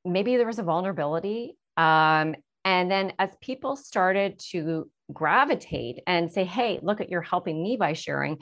maybe 0.05 0.37
there 0.37 0.47
was 0.47 0.59
a 0.59 0.63
vulnerability 0.65 1.57
Um, 1.79 2.35
and 2.65 2.91
then 2.91 3.13
as 3.19 3.31
people 3.41 3.77
started 3.77 4.41
to 4.51 4.91
gravitate 5.13 6.01
and 6.07 6.31
say, 6.31 6.45
hey, 6.45 6.81
look 6.83 7.01
at 7.01 7.11
you're 7.11 7.23
helping 7.23 7.63
me 7.63 7.77
by 7.77 7.93
sharing, 7.93 8.39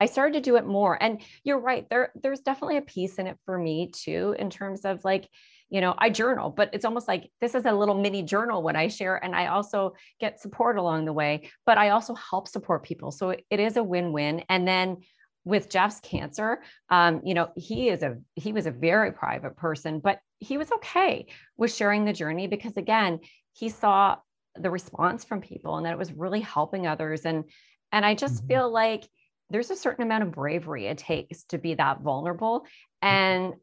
I 0.00 0.06
started 0.06 0.34
to 0.34 0.40
do 0.40 0.56
it 0.56 0.66
more. 0.66 1.00
And 1.00 1.20
you're 1.44 1.60
right, 1.60 1.88
there, 1.88 2.12
there's 2.20 2.40
definitely 2.40 2.78
a 2.78 2.82
piece 2.82 3.16
in 3.16 3.26
it 3.26 3.38
for 3.44 3.56
me 3.56 3.90
too, 3.92 4.34
in 4.38 4.50
terms 4.50 4.84
of 4.84 5.04
like, 5.04 5.28
you 5.70 5.80
know, 5.80 5.94
I 5.96 6.10
journal, 6.10 6.50
but 6.50 6.70
it's 6.74 6.84
almost 6.84 7.08
like 7.08 7.30
this 7.40 7.54
is 7.54 7.64
a 7.64 7.72
little 7.72 7.94
mini 7.94 8.22
journal 8.22 8.62
when 8.62 8.76
I 8.76 8.88
share, 8.88 9.16
and 9.24 9.34
I 9.34 9.46
also 9.46 9.94
get 10.20 10.38
support 10.38 10.76
along 10.76 11.06
the 11.06 11.14
way, 11.14 11.48
but 11.64 11.78
I 11.78 11.90
also 11.90 12.14
help 12.14 12.46
support 12.46 12.82
people. 12.82 13.10
So 13.10 13.30
it 13.30 13.60
is 13.60 13.78
a 13.78 13.82
win 13.82 14.12
win. 14.12 14.44
And 14.50 14.68
then 14.68 14.98
with 15.44 15.70
Jeff's 15.70 16.00
cancer, 16.00 16.62
um, 16.90 17.22
you 17.24 17.32
know, 17.32 17.48
he 17.56 17.88
is 17.88 18.02
a 18.02 18.18
he 18.34 18.52
was 18.52 18.66
a 18.66 18.70
very 18.70 19.12
private 19.12 19.56
person, 19.56 20.00
but 20.00 20.18
he 20.40 20.58
was 20.58 20.70
okay 20.72 21.26
with 21.56 21.72
sharing 21.74 22.04
the 22.04 22.12
journey 22.12 22.48
because 22.48 22.76
again, 22.76 23.20
he 23.54 23.68
saw 23.70 24.16
the 24.56 24.70
response 24.70 25.24
from 25.24 25.40
people 25.40 25.76
and 25.76 25.86
that 25.86 25.92
it 25.92 25.98
was 25.98 26.12
really 26.12 26.40
helping 26.40 26.86
others. 26.86 27.24
And 27.24 27.44
and 27.90 28.06
I 28.06 28.14
just 28.14 28.36
mm-hmm. 28.36 28.48
feel 28.48 28.72
like 28.72 29.08
there's 29.50 29.70
a 29.70 29.76
certain 29.76 30.04
amount 30.04 30.22
of 30.22 30.32
bravery 30.32 30.86
it 30.86 30.98
takes 30.98 31.44
to 31.44 31.58
be 31.58 31.74
that 31.74 32.00
vulnerable. 32.00 32.60
Mm-hmm. 32.60 33.08
And 33.08 33.54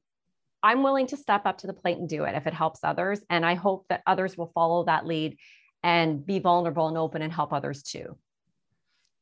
I'm 0.61 0.83
willing 0.83 1.07
to 1.07 1.17
step 1.17 1.45
up 1.45 1.59
to 1.59 1.67
the 1.67 1.73
plate 1.73 1.97
and 1.97 2.07
do 2.07 2.25
it 2.25 2.35
if 2.35 2.45
it 2.45 2.53
helps 2.53 2.81
others. 2.83 3.21
And 3.29 3.45
I 3.45 3.55
hope 3.55 3.85
that 3.89 4.03
others 4.05 4.37
will 4.37 4.51
follow 4.53 4.83
that 4.85 5.05
lead 5.05 5.37
and 5.83 6.25
be 6.25 6.39
vulnerable 6.39 6.87
and 6.87 6.97
open 6.97 7.21
and 7.21 7.31
help 7.31 7.53
others 7.53 7.81
too. 7.81 8.17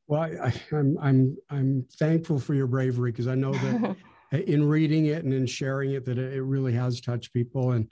Well, 0.08 0.22
I, 0.22 0.54
am 0.72 0.98
I'm, 0.98 0.98
I'm 1.02 1.38
I'm 1.50 1.86
thankful 2.00 2.40
for 2.40 2.54
your 2.54 2.68
bravery 2.68 3.12
because 3.12 3.28
I 3.28 3.36
know 3.36 3.52
that 3.52 3.96
in 4.48 4.68
reading 4.68 5.08
it 5.08 5.24
and 5.24 5.34
in 5.34 5.46
sharing 5.46 5.92
it 5.92 6.06
that 6.06 6.18
it 6.18 6.42
really 6.42 6.74
has 6.74 7.02
touched 7.02 7.34
people. 7.34 7.72
And 7.72 7.90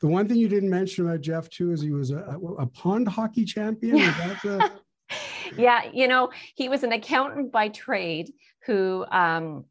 the 0.00 0.06
one 0.06 0.28
thing 0.28 0.38
you 0.38 0.48
didn't 0.48 0.70
mention 0.70 1.06
about 1.06 1.20
Jeff 1.20 1.48
too 1.50 1.72
is 1.72 1.80
he 1.80 1.90
was 1.90 2.10
a, 2.10 2.38
a 2.58 2.66
pond 2.66 3.08
hockey 3.08 3.44
champion. 3.44 3.98
A... 3.98 4.70
yeah, 5.56 5.82
you 5.92 6.08
know, 6.08 6.30
he 6.54 6.68
was 6.68 6.82
an 6.82 6.92
accountant 6.92 7.52
by 7.52 7.68
trade 7.68 8.32
who 8.66 9.04
um, 9.10 9.64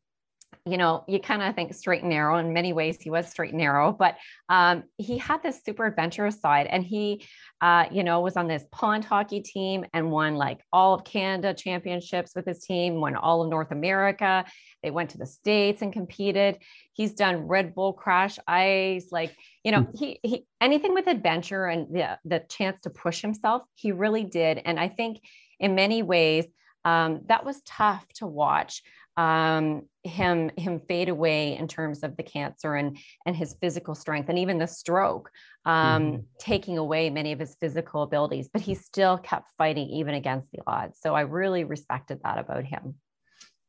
you 0.65 0.77
know, 0.77 1.03
you 1.07 1.19
kind 1.19 1.41
of 1.41 1.55
think 1.55 1.73
straight 1.73 2.01
and 2.01 2.09
narrow. 2.09 2.37
In 2.37 2.53
many 2.53 2.73
ways, 2.73 2.97
he 3.01 3.09
was 3.09 3.27
straight 3.27 3.51
and 3.51 3.57
narrow, 3.57 3.91
but 3.91 4.17
um, 4.49 4.83
he 4.97 5.17
had 5.17 5.41
this 5.41 5.61
super 5.63 5.85
adventurous 5.85 6.39
side. 6.39 6.67
And 6.67 6.83
he, 6.83 7.25
uh, 7.61 7.85
you 7.91 8.03
know, 8.03 8.19
was 8.21 8.37
on 8.37 8.47
this 8.47 8.65
pond 8.71 9.05
hockey 9.05 9.41
team 9.41 9.85
and 9.93 10.11
won 10.11 10.35
like 10.35 10.59
all 10.71 10.93
of 10.93 11.03
Canada 11.03 11.53
championships 11.53 12.33
with 12.35 12.45
his 12.45 12.59
team, 12.59 13.01
won 13.01 13.15
all 13.15 13.41
of 13.41 13.49
North 13.49 13.71
America. 13.71 14.45
They 14.83 14.91
went 14.91 15.11
to 15.11 15.17
the 15.17 15.25
States 15.25 15.81
and 15.81 15.91
competed. 15.91 16.59
He's 16.93 17.13
done 17.13 17.47
Red 17.47 17.73
Bull 17.73 17.93
Crash 17.93 18.37
Ice, 18.47 19.07
like, 19.11 19.35
you 19.63 19.71
know, 19.71 19.87
he, 19.93 20.19
he 20.23 20.45
anything 20.61 20.93
with 20.93 21.07
adventure 21.07 21.65
and 21.65 21.93
the, 21.93 22.17
the 22.25 22.39
chance 22.49 22.79
to 22.81 22.89
push 22.89 23.21
himself, 23.21 23.63
he 23.75 23.91
really 23.91 24.23
did. 24.23 24.61
And 24.63 24.79
I 24.79 24.87
think 24.87 25.21
in 25.59 25.75
many 25.75 26.01
ways, 26.01 26.45
um, 26.85 27.21
that 27.27 27.45
was 27.45 27.61
tough 27.65 28.07
to 28.15 28.25
watch 28.25 28.81
um, 29.19 29.83
him 30.03 30.49
him 30.55 30.79
fade 30.87 31.09
away 31.09 31.57
in 31.57 31.67
terms 31.67 32.03
of 32.03 32.15
the 32.15 32.23
cancer 32.23 32.75
and 32.75 32.97
and 33.25 33.35
his 33.35 33.53
physical 33.59 33.93
strength 33.93 34.29
and 34.29 34.39
even 34.39 34.57
the 34.57 34.67
stroke 34.67 35.29
um, 35.65 36.03
mm-hmm. 36.03 36.21
taking 36.39 36.77
away 36.77 37.09
many 37.09 37.33
of 37.33 37.39
his 37.39 37.55
physical 37.59 38.03
abilities 38.03 38.49
but 38.51 38.61
he 38.61 38.75
still 38.75 39.17
kept 39.17 39.51
fighting 39.57 39.89
even 39.89 40.13
against 40.13 40.49
the 40.53 40.59
odds 40.65 40.99
so 41.01 41.15
i 41.15 41.21
really 41.21 41.65
respected 41.65 42.17
that 42.23 42.37
about 42.37 42.63
him 42.63 42.95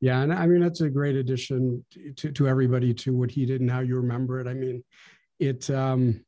yeah 0.00 0.20
and 0.20 0.32
i 0.32 0.46
mean 0.46 0.60
that's 0.60 0.82
a 0.82 0.88
great 0.88 1.16
addition 1.16 1.84
to, 2.16 2.30
to 2.30 2.46
everybody 2.46 2.94
to 2.94 3.12
what 3.12 3.30
he 3.32 3.44
did 3.44 3.60
and 3.60 3.70
how 3.70 3.80
you 3.80 3.96
remember 3.96 4.38
it 4.38 4.46
i 4.46 4.54
mean 4.54 4.84
it 5.40 5.68
um 5.70 6.24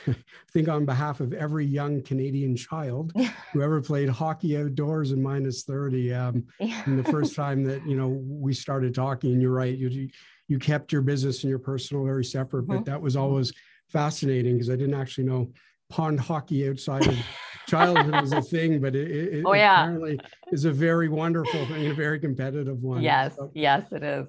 I 0.06 0.14
think 0.52 0.68
on 0.68 0.84
behalf 0.84 1.20
of 1.20 1.32
every 1.32 1.64
young 1.64 2.02
Canadian 2.02 2.56
child 2.56 3.12
who 3.52 3.62
ever 3.62 3.80
played 3.80 4.08
hockey 4.08 4.56
outdoors 4.56 5.12
in 5.12 5.22
minus 5.22 5.64
30. 5.64 6.12
Um, 6.12 6.46
yeah. 6.60 6.82
and 6.86 6.98
the 6.98 7.10
first 7.10 7.34
time 7.36 7.64
that, 7.64 7.86
you 7.86 7.96
know, 7.96 8.08
we 8.08 8.52
started 8.54 8.94
talking, 8.94 9.32
and 9.32 9.42
you're 9.42 9.52
right, 9.52 9.76
you, 9.76 10.08
you 10.48 10.58
kept 10.58 10.92
your 10.92 11.02
business 11.02 11.42
and 11.42 11.50
your 11.50 11.58
personal 11.58 12.04
very 12.04 12.24
separate, 12.24 12.64
mm-hmm. 12.64 12.76
but 12.76 12.84
that 12.86 13.00
was 13.00 13.16
always 13.16 13.52
fascinating 13.88 14.54
because 14.54 14.70
I 14.70 14.76
didn't 14.76 15.00
actually 15.00 15.24
know 15.24 15.52
pond 15.94 16.18
hockey 16.18 16.68
outside 16.68 17.06
of 17.06 17.16
childhood 17.68 18.20
was 18.20 18.32
a 18.32 18.42
thing, 18.54 18.80
but 18.80 18.96
it, 18.96 19.10
it 19.10 19.44
oh, 19.46 19.52
yeah. 19.52 19.84
apparently 19.84 20.18
is 20.50 20.64
a 20.64 20.72
very 20.72 21.08
wonderful 21.08 21.64
thing, 21.66 21.86
a 21.86 21.94
very 21.94 22.18
competitive 22.18 22.82
one. 22.82 23.00
Yes, 23.00 23.36
so, 23.36 23.52
yes, 23.54 23.84
it 23.92 24.02
is. 24.02 24.26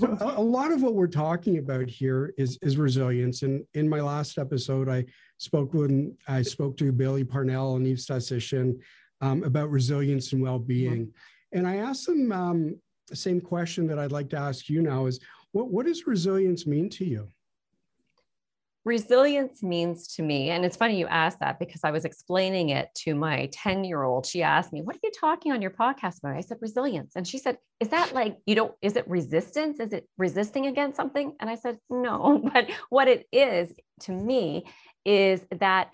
so 0.00 0.06
a, 0.20 0.40
a, 0.40 0.40
lot 0.40 0.72
of 0.72 0.82
what 0.82 0.94
we're 0.94 1.06
talking 1.06 1.58
about 1.58 1.90
here 1.90 2.32
is 2.38 2.58
is 2.62 2.78
resilience. 2.78 3.42
And 3.42 3.62
in 3.74 3.86
my 3.86 4.00
last 4.00 4.38
episode, 4.38 4.88
I 4.88 5.04
spoke 5.36 5.74
when 5.74 6.16
I 6.26 6.40
spoke 6.40 6.78
to 6.78 6.90
Bailey 6.92 7.24
Parnell 7.24 7.76
and 7.76 7.86
Eve 7.86 7.98
Stasishin 7.98 8.78
um, 9.20 9.44
about 9.44 9.70
resilience 9.70 10.32
and 10.32 10.40
well-being. 10.40 11.06
Mm-hmm. 11.06 11.58
And 11.58 11.68
I 11.68 11.76
asked 11.76 12.06
them 12.06 12.32
um, 12.32 12.80
the 13.08 13.16
same 13.16 13.38
question 13.38 13.86
that 13.88 13.98
I'd 13.98 14.12
like 14.12 14.30
to 14.30 14.38
ask 14.38 14.70
you 14.70 14.80
now: 14.80 15.04
is 15.04 15.20
what 15.52 15.70
what 15.70 15.84
does 15.84 16.06
resilience 16.06 16.66
mean 16.66 16.88
to 16.88 17.04
you? 17.04 17.28
Resilience 18.84 19.62
means 19.62 20.08
to 20.08 20.22
me 20.22 20.50
and 20.50 20.64
it's 20.64 20.76
funny 20.76 20.98
you 20.98 21.06
asked 21.06 21.38
that 21.38 21.58
because 21.60 21.82
i 21.84 21.90
was 21.92 22.04
explaining 22.04 22.70
it 22.70 22.88
to 22.96 23.14
my 23.14 23.48
10 23.52 23.84
year 23.84 24.02
old 24.02 24.26
she 24.26 24.42
asked 24.42 24.72
me 24.72 24.82
what 24.82 24.96
are 24.96 25.00
you 25.04 25.10
talking 25.18 25.52
on 25.52 25.62
your 25.62 25.70
podcast 25.70 26.18
about? 26.18 26.36
I 26.36 26.40
said 26.40 26.58
resilience. 26.60 27.12
And 27.14 27.26
she 27.26 27.38
said 27.38 27.58
is 27.80 27.88
that 27.88 28.12
like 28.12 28.36
you 28.46 28.54
don't 28.54 28.74
is 28.82 28.96
it 28.96 29.08
resistance? 29.08 29.80
Is 29.80 29.92
it 29.92 30.08
resisting 30.18 30.66
against 30.66 30.96
something? 30.96 31.34
And 31.40 31.48
i 31.48 31.54
said 31.54 31.78
no 31.90 32.42
but 32.52 32.70
what 32.90 33.08
it 33.08 33.26
is 33.32 33.72
to 34.00 34.12
me 34.12 34.64
is 35.04 35.44
that 35.58 35.90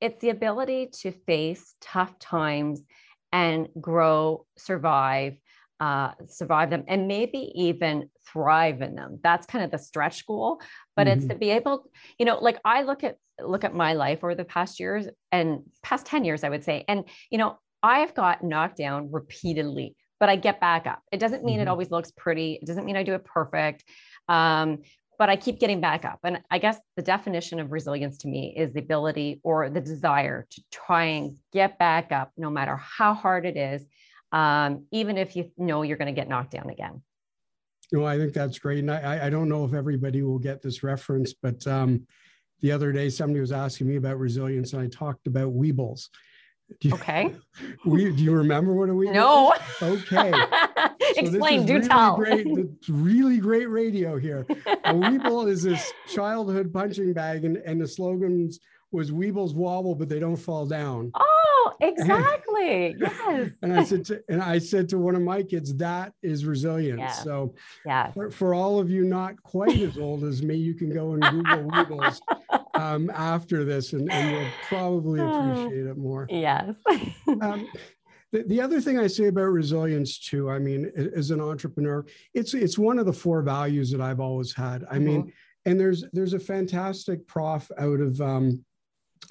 it's 0.00 0.20
the 0.20 0.30
ability 0.30 0.90
to 1.02 1.12
face 1.12 1.74
tough 1.80 2.18
times 2.18 2.82
and 3.30 3.68
grow 3.80 4.44
survive 4.58 5.36
uh, 5.82 6.12
survive 6.28 6.70
them 6.70 6.84
and 6.86 7.08
maybe 7.08 7.50
even 7.56 8.08
thrive 8.24 8.82
in 8.82 8.94
them 8.94 9.18
that's 9.24 9.46
kind 9.46 9.64
of 9.64 9.70
the 9.72 9.78
stretch 9.78 10.24
goal 10.26 10.60
but 10.94 11.08
mm-hmm. 11.08 11.18
it's 11.18 11.26
to 11.26 11.34
be 11.34 11.50
able 11.50 11.90
you 12.20 12.24
know 12.24 12.38
like 12.38 12.56
i 12.64 12.82
look 12.82 13.02
at 13.02 13.16
look 13.40 13.64
at 13.64 13.74
my 13.74 13.92
life 13.92 14.20
over 14.22 14.36
the 14.36 14.44
past 14.44 14.78
years 14.78 15.08
and 15.32 15.62
past 15.82 16.06
10 16.06 16.24
years 16.24 16.44
i 16.44 16.48
would 16.48 16.62
say 16.62 16.84
and 16.86 17.02
you 17.30 17.38
know 17.38 17.58
i've 17.82 18.14
got 18.14 18.44
knocked 18.44 18.76
down 18.76 19.10
repeatedly 19.10 19.96
but 20.20 20.28
i 20.28 20.36
get 20.36 20.60
back 20.60 20.86
up 20.86 21.02
it 21.10 21.18
doesn't 21.18 21.42
mean 21.42 21.54
mm-hmm. 21.54 21.62
it 21.62 21.68
always 21.68 21.90
looks 21.90 22.12
pretty 22.12 22.60
it 22.62 22.66
doesn't 22.66 22.84
mean 22.84 22.96
i 22.96 23.02
do 23.02 23.14
it 23.14 23.24
perfect 23.24 23.82
um, 24.28 24.78
but 25.18 25.28
i 25.28 25.34
keep 25.34 25.58
getting 25.58 25.80
back 25.80 26.04
up 26.04 26.20
and 26.22 26.38
i 26.48 26.58
guess 26.58 26.78
the 26.94 27.02
definition 27.02 27.58
of 27.58 27.72
resilience 27.72 28.18
to 28.18 28.28
me 28.28 28.54
is 28.56 28.72
the 28.72 28.78
ability 28.78 29.40
or 29.42 29.68
the 29.68 29.80
desire 29.80 30.46
to 30.48 30.62
try 30.70 31.06
and 31.06 31.38
get 31.52 31.76
back 31.76 32.12
up 32.12 32.30
no 32.36 32.50
matter 32.50 32.76
how 32.76 33.14
hard 33.14 33.44
it 33.44 33.56
is 33.56 33.84
um, 34.32 34.86
even 34.90 35.18
if 35.18 35.36
you 35.36 35.50
know 35.56 35.82
you're 35.82 35.96
going 35.96 36.14
to 36.14 36.18
get 36.18 36.28
knocked 36.28 36.52
down 36.52 36.70
again. 36.70 37.02
No, 37.92 38.06
I 38.06 38.16
think 38.16 38.32
that's 38.32 38.58
great. 38.58 38.78
And 38.78 38.90
I, 38.90 39.26
I 39.26 39.30
don't 39.30 39.48
know 39.48 39.64
if 39.64 39.74
everybody 39.74 40.22
will 40.22 40.38
get 40.38 40.62
this 40.62 40.82
reference, 40.82 41.34
but 41.34 41.66
um, 41.66 42.06
the 42.60 42.72
other 42.72 42.90
day 42.90 43.10
somebody 43.10 43.40
was 43.40 43.52
asking 43.52 43.88
me 43.88 43.96
about 43.96 44.18
resilience 44.18 44.72
and 44.72 44.82
I 44.82 44.86
talked 44.88 45.26
about 45.26 45.52
Weebles. 45.52 46.08
Do 46.80 46.88
you, 46.88 46.94
okay. 46.94 47.34
We, 47.84 48.10
do 48.10 48.22
you 48.22 48.32
remember 48.32 48.72
what 48.72 48.88
a 48.88 48.92
Weeble 48.92 49.12
No. 49.12 49.52
Is? 49.52 49.60
Okay. 49.82 50.32
So 50.32 51.20
Explain, 51.20 51.66
do 51.66 51.74
really 51.74 51.88
tell. 51.88 52.16
Great, 52.16 52.46
it's 52.46 52.88
really 52.88 53.36
great 53.38 53.68
radio 53.68 54.16
here. 54.16 54.46
A 54.84 54.94
Weeble 54.94 55.50
is 55.50 55.62
this 55.62 55.92
childhood 56.08 56.72
punching 56.72 57.12
bag 57.12 57.44
and, 57.44 57.58
and 57.58 57.78
the 57.78 57.86
slogans 57.86 58.58
was 58.92 59.10
Weebles 59.10 59.54
wobble, 59.54 59.94
but 59.94 60.08
they 60.08 60.18
don't 60.18 60.36
fall 60.36 60.64
down. 60.64 61.10
Oh, 61.14 61.31
exactly. 61.82 62.96
yes. 62.98 63.50
And 63.62 63.72
I 63.72 63.84
said 63.84 64.04
to, 64.06 64.22
and 64.28 64.42
I 64.42 64.58
said 64.58 64.88
to 64.90 64.98
one 64.98 65.14
of 65.14 65.22
my 65.22 65.42
kids, 65.42 65.74
that 65.76 66.12
is 66.22 66.44
resilience. 66.44 67.00
Yeah. 67.00 67.12
So 67.12 67.54
yeah. 67.84 68.10
For, 68.12 68.30
for, 68.30 68.54
all 68.54 68.78
of 68.78 68.90
you 68.90 69.04
not 69.04 69.42
quite 69.42 69.80
as 69.80 69.98
old 69.98 70.24
as 70.24 70.42
me, 70.42 70.56
you 70.56 70.74
can 70.74 70.92
go 70.92 71.12
and 71.12 71.22
Google 71.22 71.70
Weebles 71.70 72.20
um, 72.74 73.10
after 73.14 73.64
this 73.64 73.92
and, 73.92 74.10
and, 74.10 74.30
you'll 74.30 74.50
probably 74.68 75.20
appreciate 75.20 75.86
it 75.86 75.96
more. 75.96 76.26
Yes. 76.30 76.74
um, 77.40 77.68
the, 78.32 78.44
the 78.44 78.60
other 78.60 78.80
thing 78.80 78.98
I 78.98 79.06
say 79.06 79.26
about 79.26 79.42
resilience 79.42 80.18
too, 80.18 80.50
I 80.50 80.58
mean, 80.58 80.90
as 81.14 81.30
an 81.30 81.40
entrepreneur, 81.40 82.04
it's 82.34 82.54
it's 82.54 82.78
one 82.78 82.98
of 82.98 83.06
the 83.06 83.12
four 83.12 83.42
values 83.42 83.90
that 83.90 84.00
I've 84.00 84.20
always 84.20 84.52
had. 84.52 84.84
I 84.90 84.96
mm-hmm. 84.96 85.04
mean, 85.04 85.32
and 85.66 85.78
there's 85.78 86.04
there's 86.12 86.34
a 86.34 86.40
fantastic 86.40 87.26
prof 87.26 87.70
out 87.78 88.00
of 88.00 88.20
um, 88.20 88.64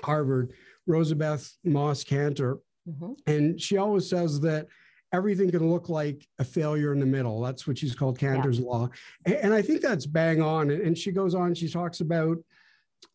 Harvard, 0.04 0.54
Rosabeth 0.88 1.54
Moss 1.64 2.04
Kanter. 2.04 2.60
mm-hmm. 2.88 3.14
and 3.28 3.62
she 3.62 3.78
always 3.78 4.10
says 4.10 4.40
that 4.42 4.68
everything 5.14 5.52
can 5.52 5.70
look 5.70 5.90
like 5.90 6.26
a 6.40 6.44
failure 6.44 6.94
in 6.94 7.00
the 7.00 7.06
middle. 7.06 7.42
That's 7.42 7.68
what 7.68 7.78
she's 7.78 7.96
called 7.96 8.18
Kanter's 8.18 8.60
yeah. 8.60 8.66
law, 8.66 8.90
and, 9.26 9.54
I 9.54 9.62
think 9.62 9.82
that's 9.82 10.06
bang 10.06 10.42
on. 10.42 10.72
And 10.72 10.98
she 10.98 11.12
goes 11.12 11.36
on. 11.36 11.54
She 11.54 11.70
talks 11.70 12.02
about. 12.02 12.38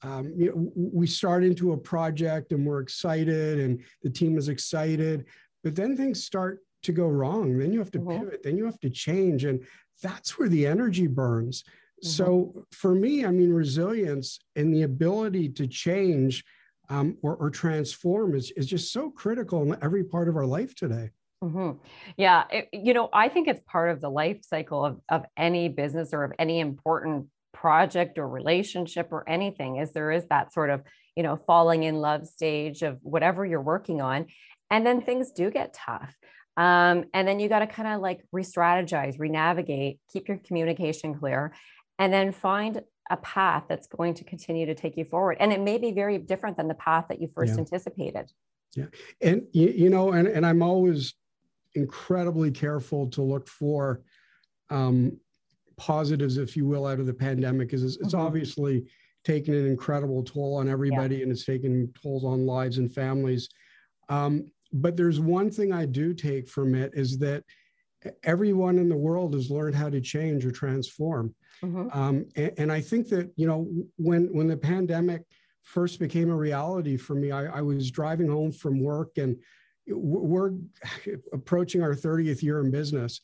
Um, 0.03 0.33
you 0.37 0.51
know, 0.51 0.73
we 0.75 1.07
start 1.07 1.45
into 1.45 1.73
a 1.73 1.77
project 1.77 2.51
and 2.51 2.67
we're 2.67 2.81
excited 2.81 3.61
and 3.61 3.81
the 4.03 4.11
team 4.11 4.37
is 4.37 4.49
excited, 4.49 5.27
but 5.63 5.77
then 5.77 5.97
things 5.97 6.25
start 6.25 6.59
to 6.83 6.93
go 6.93 7.07
wrong. 7.07 7.57
Then 7.57 7.73
you 7.73 7.79
have 7.79 7.93
to 7.93 8.01
mm-hmm. 8.01 8.25
pivot, 8.25 8.43
then 8.43 8.57
you 8.57 8.65
have 8.65 8.81
to 8.81 8.91
change. 8.91 9.45
And 9.45 9.65
that's 10.03 10.39
where 10.39 10.49
the 10.49 10.67
energy 10.67 11.07
burns. 11.07 11.63
Mm-hmm. 11.63 12.09
So 12.09 12.67
for 12.73 12.95
me, 12.95 13.25
I 13.25 13.31
mean, 13.31 13.53
resilience 13.53 14.39
and 14.55 14.75
the 14.75 14.83
ability 14.83 15.51
to 15.51 15.67
change 15.67 16.45
um, 16.89 17.17
or, 17.23 17.37
or 17.37 17.51
transform 17.51 18.35
is, 18.35 18.51
is 18.57 18.67
just 18.67 18.93
so 18.93 19.11
critical 19.11 19.63
in 19.63 19.77
every 19.83 20.05
part 20.05 20.29
of 20.29 20.37
our 20.37 20.47
life 20.47 20.75
today. 20.75 21.11
Mm-hmm. 21.43 21.79
Yeah, 22.17 22.45
it, 22.51 22.69
you 22.73 22.95
know, 22.95 23.09
I 23.13 23.29
think 23.29 23.47
it's 23.49 23.61
part 23.67 23.91
of 23.91 24.01
the 24.01 24.09
life 24.09 24.39
cycle 24.43 24.85
of, 24.85 25.01
of 25.09 25.25
any 25.37 25.69
business 25.69 26.11
or 26.13 26.25
of 26.25 26.33
any 26.39 26.61
important 26.61 27.27
project 27.57 28.19
or 28.19 28.29
relationship 28.29 29.09
or 29.11 29.27
anything 29.27 29.77
is 29.77 29.93
there 29.93 30.13
is 30.13 30.27
that 30.27 30.53
sort 30.53 30.69
of 30.69 30.83
you 31.17 31.23
know 31.23 31.37
falling 31.37 31.85
in 31.85 31.97
love 31.97 32.27
stage 32.27 32.83
of 32.83 32.99
whatever 33.03 33.47
you're 33.47 33.63
working 33.63 34.03
on 34.03 34.27
and 34.71 34.87
then 34.87 35.01
things 35.01 35.33
do 35.33 35.51
get 35.51 35.73
tough 35.73 36.15
um, 36.59 37.05
and 37.15 37.27
then 37.27 37.41
you 37.41 37.49
got 37.49 37.61
to 37.61 37.67
kind 37.67 37.89
of 37.89 38.03
like 38.03 38.21
re-strategize 38.31 39.19
re-navigate 39.19 39.99
keep 40.13 40.29
your 40.29 40.37
communication 40.37 41.15
clear 41.15 41.55
and 41.99 42.13
then 42.13 42.31
find 42.31 42.83
a 43.11 43.17
path 43.19 43.65
that's 43.69 43.87
going 43.87 44.15
to 44.15 44.25
continue 44.25 44.67
to 44.67 44.75
take 44.75 44.97
you 44.97 45.05
forward 45.05 45.37
and 45.41 45.53
it 45.53 45.61
may 45.61 45.79
be 45.79 45.93
very 45.93 46.19
different 46.19 46.57
than 46.57 46.69
the 46.69 46.75
path 46.75 47.07
that 47.09 47.21
you 47.21 47.29
first 47.29 47.55
yeah. 47.55 47.61
anticipated 47.61 48.31
yeah 48.75 48.87
and 49.23 49.43
you, 49.53 49.69
you 49.69 49.91
know 49.91 50.13
and, 50.13 50.27
and 50.27 50.45
i'm 50.45 50.63
always 50.63 51.15
incredibly 51.75 52.51
careful 52.51 53.07
to 53.09 53.23
look 53.23 53.49
for 53.49 54.01
um, 54.71 55.19
positives, 55.77 56.39
if 56.39 56.57
you 56.57 56.67
will, 56.67 56.87
out 56.87 57.01
of 57.01 57.07
the 57.07 57.15
pandemic 57.15 57.73
is 57.73 57.85
it's, 57.85 57.97
mm-hmm. 57.99 58.21
obviously 58.21 58.85
taken 59.25 59.55
an 59.55 59.67
incredible 59.67 60.23
toll 60.23 60.57
on 60.57 60.69
everybody 60.69 61.17
yeah. 61.17 61.23
and 61.23 61.33
it's 61.33 61.45
taken 61.45 61.93
tolls 62.01 62.25
on 62.25 62.47
lives 62.47 62.79
and 62.79 62.93
families. 62.93 63.49
Um, 64.09 64.51
but 64.73 64.97
there's 64.97 65.21
one 65.21 65.51
thing 65.51 65.73
I 65.73 65.87
do 65.87 66.15
take 66.15 66.49
from 66.49 66.75
it 66.75 66.93
is 66.95 67.19
that 67.19 67.45
everyone 68.23 68.79
in 68.79 68.89
the 68.89 68.97
world 68.97 69.35
has 69.35 69.51
learned 69.51 69.75
how 69.75 69.89
to 69.89 70.01
change 70.01 70.45
or 70.45 70.51
transform. 70.51 71.35
Mm-hmm. 71.63 71.99
Um, 71.99 72.27
and, 72.37 72.53
and, 72.59 72.73
I 72.73 72.81
think 72.81 73.09
that, 73.09 73.31
you 73.37 73.47
know, 73.47 73.67
when, 73.97 74.27
when 74.27 74.47
the 74.47 74.57
pandemic 74.57 75.23
first 75.63 75.99
became 75.99 76.31
a 76.31 76.37
reality 76.37 76.97
for 76.97 77.15
me, 77.15 77.31
I, 77.31 77.47
I 77.47 77.61
was 77.63 77.91
driving 77.91 78.29
home 78.29 78.53
from 78.53 78.83
work 78.83 79.17
and 79.17 79.37
we're 79.89 80.53
approaching 81.33 81.83
our 81.83 81.95
30th 81.95 82.43
year 82.43 82.61
in 82.61 82.71
business 82.71 83.21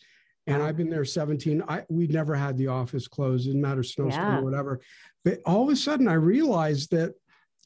and 0.47 0.63
I've 0.63 0.77
been 0.77 0.91
there 0.91 1.05
17. 1.05 1.63
I 1.69 1.85
we'd 1.89 2.13
never 2.13 2.35
had 2.35 2.57
the 2.57 2.67
office 2.69 3.07
closed, 3.07 3.47
didn't 3.47 3.61
matter 3.61 3.83
snowstorm 3.83 4.33
yeah. 4.33 4.39
or 4.39 4.43
whatever. 4.43 4.81
But 5.25 5.41
all 5.47 5.63
of 5.63 5.69
a 5.69 5.77
sudden 5.77 6.09
I 6.09 6.15
realized 6.15 6.91
that 6.91 7.15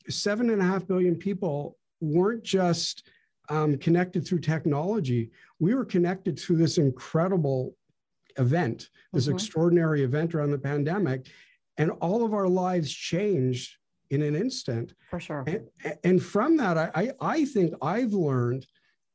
seven 0.08 0.50
and 0.50 0.60
a 0.60 0.64
half 0.64 0.86
billion 0.86 1.16
people 1.16 1.76
weren't 2.00 2.42
just 2.42 3.08
um, 3.48 3.78
connected 3.78 4.26
through 4.26 4.40
technology. 4.40 5.30
We 5.58 5.74
were 5.74 5.84
connected 5.84 6.38
through 6.38 6.56
this 6.56 6.78
incredible 6.78 7.74
event, 8.38 8.90
this 9.12 9.26
mm-hmm. 9.26 9.34
extraordinary 9.34 10.02
event 10.02 10.34
around 10.34 10.50
the 10.50 10.58
pandemic. 10.58 11.26
And 11.78 11.90
all 12.00 12.24
of 12.24 12.34
our 12.34 12.48
lives 12.48 12.92
changed 12.92 13.76
in 14.10 14.22
an 14.22 14.34
instant. 14.34 14.94
For 15.10 15.20
sure. 15.20 15.44
And, 15.46 15.68
and 16.04 16.22
from 16.22 16.56
that, 16.56 16.78
I, 16.78 16.90
I, 16.94 17.10
I 17.20 17.44
think 17.44 17.74
I've 17.82 18.12
learned 18.12 18.66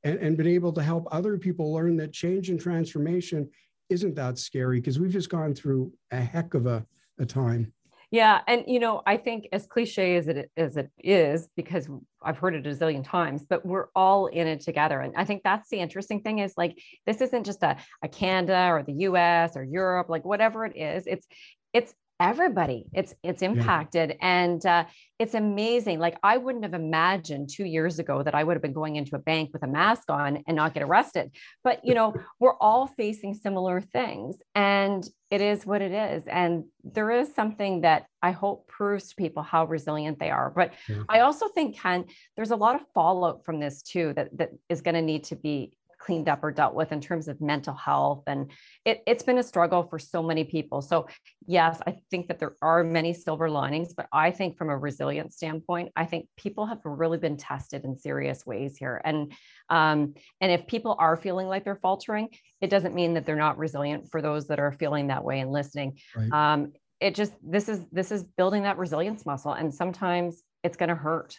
and, 0.03 0.19
and 0.19 0.37
been 0.37 0.47
able 0.47 0.73
to 0.73 0.83
help 0.83 1.07
other 1.11 1.37
people 1.37 1.73
learn 1.73 1.97
that 1.97 2.11
change 2.11 2.49
and 2.49 2.59
transformation 2.59 3.49
isn't 3.89 4.15
that 4.15 4.37
scary 4.37 4.79
because 4.79 4.99
we've 4.99 5.11
just 5.11 5.29
gone 5.29 5.53
through 5.53 5.91
a 6.11 6.17
heck 6.21 6.53
of 6.53 6.65
a, 6.65 6.85
a 7.19 7.25
time. 7.25 7.71
Yeah, 8.11 8.41
and 8.45 8.65
you 8.67 8.79
know, 8.79 9.01
I 9.05 9.15
think 9.15 9.47
as 9.53 9.65
cliche 9.65 10.17
as 10.17 10.27
it 10.27 10.51
as 10.57 10.75
it 10.75 10.91
is, 10.99 11.47
because 11.55 11.87
I've 12.21 12.37
heard 12.37 12.55
it 12.55 12.67
a 12.67 12.71
zillion 12.71 13.05
times, 13.05 13.45
but 13.49 13.65
we're 13.65 13.87
all 13.95 14.27
in 14.27 14.47
it 14.47 14.59
together. 14.59 14.99
And 14.99 15.13
I 15.15 15.23
think 15.23 15.43
that's 15.43 15.69
the 15.69 15.79
interesting 15.79 16.21
thing 16.21 16.39
is 16.39 16.53
like 16.57 16.77
this 17.05 17.21
isn't 17.21 17.45
just 17.45 17.63
a, 17.63 17.77
a 18.03 18.09
Canada 18.09 18.67
or 18.69 18.83
the 18.83 19.05
US 19.05 19.55
or 19.55 19.63
Europe, 19.63 20.09
like 20.09 20.25
whatever 20.25 20.65
it 20.65 20.75
is, 20.75 21.07
it's 21.07 21.25
it's 21.71 21.93
everybody. 22.21 22.85
It's 22.93 23.15
it's 23.23 23.41
impacted 23.41 24.09
yeah. 24.11 24.15
and 24.21 24.65
uh, 24.65 24.85
it's 25.19 25.33
amazing. 25.33 25.99
Like 25.99 26.17
i 26.23 26.37
wouldn't 26.37 26.63
have 26.63 26.73
imagined 26.73 27.49
two 27.49 27.65
years 27.65 27.99
ago 27.99 28.23
that 28.23 28.35
i 28.35 28.43
would 28.43 28.55
have 28.55 28.61
been 28.61 28.73
going 28.73 28.95
into 28.95 29.15
a 29.15 29.19
bank 29.19 29.49
with 29.53 29.63
a 29.63 29.67
mask 29.67 30.09
on 30.09 30.43
and 30.47 30.55
not 30.55 30.73
get 30.73 30.83
arrested. 30.83 31.31
But 31.63 31.83
you 31.83 31.95
know 31.95 32.13
we're 32.39 32.57
all 32.61 32.87
facing 32.87 33.33
similar 33.33 33.81
things 33.81 34.37
and 34.55 35.03
it 35.31 35.41
is 35.41 35.65
what 35.65 35.81
it 35.81 35.93
is. 35.93 36.27
And 36.27 36.65
there 36.83 37.09
is 37.11 37.33
something 37.33 37.81
that 37.81 38.05
i 38.21 38.31
hope 38.31 38.67
proves 38.67 39.09
to 39.09 39.15
people 39.15 39.41
how 39.43 39.65
resilient 39.65 40.19
they 40.19 40.29
are. 40.29 40.51
But 40.55 40.73
yeah. 40.87 41.03
i 41.09 41.21
also 41.21 41.47
think 41.47 41.77
ken 41.77 42.05
there's 42.35 42.51
a 42.51 42.55
lot 42.55 42.75
of 42.75 42.81
fallout 42.93 43.43
from 43.45 43.59
this 43.59 43.81
too 43.81 44.13
that 44.15 44.29
that 44.37 44.51
is 44.69 44.81
going 44.81 44.95
to 44.95 45.01
need 45.01 45.23
to 45.25 45.35
be 45.35 45.73
cleaned 46.01 46.27
up 46.27 46.43
or 46.43 46.51
dealt 46.51 46.73
with 46.73 46.91
in 46.91 46.99
terms 46.99 47.27
of 47.27 47.39
mental 47.39 47.73
health. 47.73 48.23
And 48.27 48.51
it, 48.85 49.03
it's 49.05 49.23
been 49.23 49.37
a 49.37 49.43
struggle 49.43 49.83
for 49.83 49.99
so 49.99 50.23
many 50.23 50.43
people. 50.43 50.81
So, 50.81 51.07
yes, 51.45 51.79
I 51.85 51.97
think 52.09 52.27
that 52.27 52.39
there 52.39 52.55
are 52.61 52.83
many 52.83 53.13
silver 53.13 53.49
linings, 53.49 53.93
but 53.93 54.07
I 54.11 54.31
think 54.31 54.57
from 54.57 54.69
a 54.69 54.77
resilience 54.77 55.35
standpoint, 55.35 55.91
I 55.95 56.05
think 56.05 56.27
people 56.37 56.65
have 56.65 56.79
really 56.83 57.19
been 57.19 57.37
tested 57.37 57.83
in 57.85 57.95
serious 57.95 58.45
ways 58.45 58.77
here. 58.77 59.01
And 59.05 59.31
um, 59.69 60.15
and 60.41 60.51
if 60.51 60.67
people 60.67 60.95
are 60.99 61.15
feeling 61.15 61.47
like 61.47 61.63
they're 61.63 61.75
faltering, 61.81 62.29
it 62.59 62.69
doesn't 62.69 62.95
mean 62.95 63.13
that 63.13 63.25
they're 63.25 63.35
not 63.35 63.57
resilient 63.57 64.09
for 64.11 64.21
those 64.21 64.47
that 64.47 64.59
are 64.59 64.73
feeling 64.73 65.07
that 65.07 65.23
way 65.23 65.39
and 65.39 65.51
listening. 65.51 65.99
Right. 66.15 66.31
Um, 66.31 66.73
it 66.99 67.15
just 67.15 67.33
this 67.41 67.69
is 67.69 67.85
this 67.91 68.11
is 68.11 68.23
building 68.23 68.63
that 68.63 68.77
resilience 68.77 69.25
muscle, 69.25 69.53
and 69.53 69.73
sometimes 69.73 70.41
it's 70.63 70.77
going 70.77 70.89
to 70.89 70.95
hurt. 70.95 71.37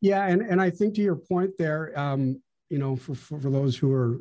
Yeah, 0.00 0.26
and 0.26 0.42
and 0.42 0.60
I 0.60 0.70
think 0.70 0.94
to 0.94 1.02
your 1.02 1.16
point 1.16 1.52
there, 1.58 1.98
um, 1.98 2.42
you 2.70 2.78
know, 2.78 2.96
for, 2.96 3.14
for, 3.14 3.38
for 3.40 3.50
those 3.50 3.76
who 3.76 3.92
are 3.92 4.20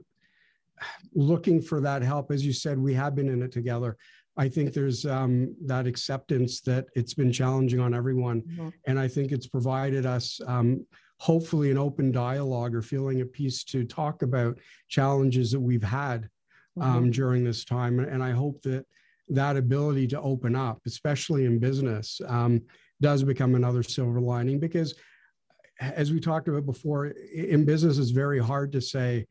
looking 1.13 1.62
for 1.62 1.79
that 1.82 2.01
help, 2.01 2.32
as 2.32 2.45
you 2.45 2.53
said, 2.53 2.77
we 2.77 2.93
have 2.93 3.15
been 3.15 3.29
in 3.29 3.41
it 3.41 3.51
together. 3.51 3.97
I 4.36 4.49
think 4.49 4.73
there's 4.73 5.06
um, 5.06 5.56
that 5.65 5.86
acceptance 5.86 6.62
that 6.62 6.88
it's 6.95 7.13
been 7.13 7.32
challenging 7.32 7.79
on 7.79 7.93
everyone. 7.93 8.41
Mm-hmm. 8.41 8.69
And 8.88 8.99
I 8.99 9.08
think 9.08 9.32
it's 9.32 9.47
provided 9.47 10.06
us, 10.06 10.41
um, 10.47 10.86
hopefully, 11.19 11.69
an 11.69 11.77
open 11.77 12.12
dialogue 12.12 12.73
or 12.73 12.82
feeling 12.82 13.21
at 13.21 13.32
peace 13.32 13.63
to 13.65 13.84
talk 13.84 14.23
about 14.23 14.58
challenges 14.88 15.51
that 15.51 15.60
we've 15.60 15.84
had 15.84 16.29
um, 16.82 16.95
mm-hmm. 16.95 17.12
during 17.12 17.43
this 17.43 17.63
time. 17.63 17.99
And 17.99 18.23
I 18.23 18.32
hope 18.32 18.62
that 18.63 18.86
that 19.29 19.56
ability 19.56 20.08
to 20.08 20.21
open 20.21 20.56
up, 20.56 20.82
especially 20.86 21.45
in 21.45 21.60
business, 21.60 22.19
um, 22.27 22.62
does 23.01 23.23
become 23.23 23.56
another 23.56 23.84
silver 23.84 24.19
lining 24.19 24.60
because 24.60 24.95
as 25.79 26.12
we 26.12 26.19
talked 26.19 26.47
about 26.47 26.65
before, 26.65 27.07
in 27.07 27.65
business, 27.65 27.97
it's 27.97 28.12
very 28.12 28.39
hard 28.39 28.71
to 28.73 28.81
say, 28.81 29.25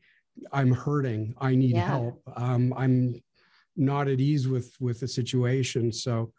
I'm 0.51 0.71
hurting, 0.71 1.35
I 1.39 1.55
need 1.55 1.75
yeah. 1.75 1.87
help, 1.87 2.21
um, 2.35 2.73
I'm 2.75 3.21
not 3.75 4.07
at 4.07 4.19
ease 4.19 4.47
with 4.47 4.75
with 4.79 4.99
the 4.99 5.07
situation. 5.07 5.91
So 5.91 6.31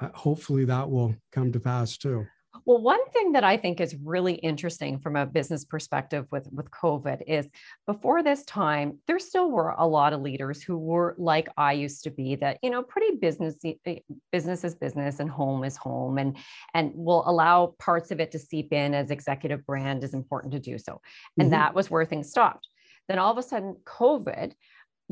uh, 0.00 0.08
hopefully 0.14 0.64
that 0.66 0.90
will 0.90 1.14
come 1.30 1.52
to 1.52 1.60
pass 1.60 1.96
too. 1.96 2.26
Well, 2.66 2.82
one 2.82 3.04
thing 3.10 3.32
that 3.32 3.44
I 3.44 3.56
think 3.56 3.80
is 3.80 3.96
really 4.04 4.34
interesting 4.34 4.98
from 4.98 5.16
a 5.16 5.24
business 5.24 5.64
perspective 5.64 6.26
with, 6.30 6.48
with 6.52 6.70
COVID 6.70 7.22
is 7.26 7.48
before 7.86 8.22
this 8.22 8.44
time, 8.44 8.98
there 9.06 9.18
still 9.18 9.50
were 9.50 9.70
a 9.70 9.86
lot 9.86 10.12
of 10.12 10.20
leaders 10.20 10.62
who 10.62 10.76
were 10.76 11.14
like 11.18 11.48
I 11.56 11.72
used 11.72 12.04
to 12.04 12.10
be 12.10 12.36
that, 12.36 12.58
you 12.62 12.70
know, 12.70 12.82
pretty 12.82 13.16
business 13.16 13.56
eh, 13.64 14.00
business 14.30 14.64
is 14.64 14.74
business 14.74 15.18
and 15.18 15.30
home 15.30 15.64
is 15.64 15.76
home 15.76 16.18
and 16.18 16.36
and 16.74 16.92
will 16.94 17.24
allow 17.26 17.74
parts 17.78 18.10
of 18.10 18.20
it 18.20 18.30
to 18.32 18.38
seep 18.38 18.72
in 18.72 18.94
as 18.94 19.10
executive 19.10 19.64
brand 19.66 20.04
is 20.04 20.14
important 20.14 20.52
to 20.52 20.60
do 20.60 20.78
so. 20.78 21.00
And 21.38 21.46
mm-hmm. 21.46 21.52
that 21.52 21.74
was 21.74 21.90
where 21.90 22.04
things 22.04 22.30
stopped. 22.30 22.68
Then 23.08 23.18
all 23.18 23.32
of 23.32 23.38
a 23.38 23.42
sudden, 23.42 23.76
COVID 23.84 24.52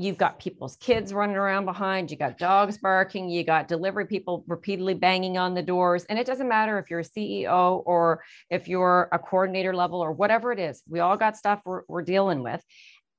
you've 0.01 0.17
got 0.17 0.39
people's 0.39 0.77
kids 0.77 1.13
running 1.13 1.37
around 1.37 1.67
behind, 1.67 2.11
you 2.11 2.17
got 2.17 2.39
dogs 2.39 2.79
barking, 2.79 3.29
you 3.29 3.45
got 3.45 3.69
delivery 3.69 4.07
people 4.07 4.45
repeatedly 4.47 4.95
banging 4.95 5.37
on 5.37 5.55
the 5.55 5.63
doors. 5.63 6.05
And 6.05 6.19
it 6.19 6.27
doesn't 6.27 6.49
matter 6.49 6.79
if 6.79 6.91
you're 6.91 7.01
a 7.01 7.05
CEO 7.05 7.83
or 7.85 8.23
if 8.49 8.67
you're 8.67 9.09
a 9.13 9.19
coordinator 9.19 9.75
level 9.75 10.01
or 10.01 10.13
whatever 10.13 10.53
it 10.53 10.59
is, 10.59 10.83
we 10.89 11.01
all 11.01 11.17
got 11.17 11.37
stuff 11.37 11.61
we're, 11.65 11.83
we're 11.87 12.03
dealing 12.03 12.43
with. 12.43 12.63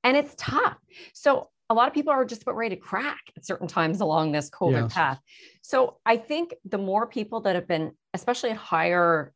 And 0.04 0.18
it's 0.18 0.34
tough. 0.38 0.78
So 1.14 1.50
a 1.70 1.76
lot 1.76 1.88
of 1.88 1.94
people 1.94 2.12
are 2.12 2.26
just 2.26 2.42
about 2.42 2.56
ready 2.56 2.76
to 2.76 2.82
crack 2.82 3.22
at 3.38 3.46
certain 3.46 3.68
times 3.68 4.02
along 4.02 4.32
this 4.32 4.50
COVID 4.50 4.84
yes. 4.84 4.94
path. 4.94 5.20
So 5.62 5.98
I 6.06 6.18
think 6.18 6.56
the 6.66 6.80
more 6.80 7.06
people 7.06 7.42
that 7.42 7.56
have 7.56 7.68
been, 7.68 7.92
especially 8.14 8.50
at 8.50 8.58
higher 8.58 9.34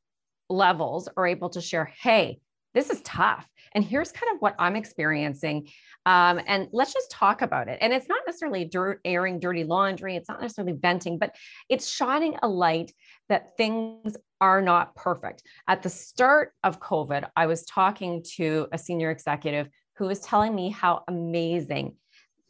levels, 0.49 1.07
are 1.15 1.27
able 1.27 1.49
to 1.51 1.61
share, 1.61 1.85
hey, 1.85 2.39
this 2.73 2.89
is 2.89 3.01
tough. 3.01 3.47
And 3.75 3.83
here's 3.83 4.11
kind 4.11 4.33
of 4.33 4.41
what 4.41 4.55
I'm 4.57 4.75
experiencing. 4.75 5.67
Um, 6.05 6.39
and 6.47 6.67
let's 6.71 6.93
just 6.93 7.11
talk 7.11 7.41
about 7.41 7.67
it. 7.67 7.77
And 7.81 7.93
it's 7.93 8.07
not 8.07 8.21
necessarily 8.25 8.65
dirt, 8.65 9.01
airing 9.05 9.39
dirty 9.39 9.63
laundry, 9.63 10.15
it's 10.15 10.29
not 10.29 10.41
necessarily 10.41 10.73
venting, 10.73 11.19
but 11.19 11.35
it's 11.69 11.87
shining 11.87 12.37
a 12.41 12.47
light 12.47 12.93
that 13.29 13.57
things 13.57 14.15
are 14.41 14.61
not 14.61 14.95
perfect. 14.95 15.43
At 15.67 15.83
the 15.83 15.89
start 15.89 16.53
of 16.63 16.79
COVID, 16.79 17.29
I 17.35 17.45
was 17.45 17.65
talking 17.65 18.23
to 18.35 18.67
a 18.71 18.77
senior 18.77 19.11
executive 19.11 19.67
who 19.97 20.05
was 20.05 20.19
telling 20.21 20.55
me 20.55 20.69
how 20.69 21.03
amazing 21.07 21.95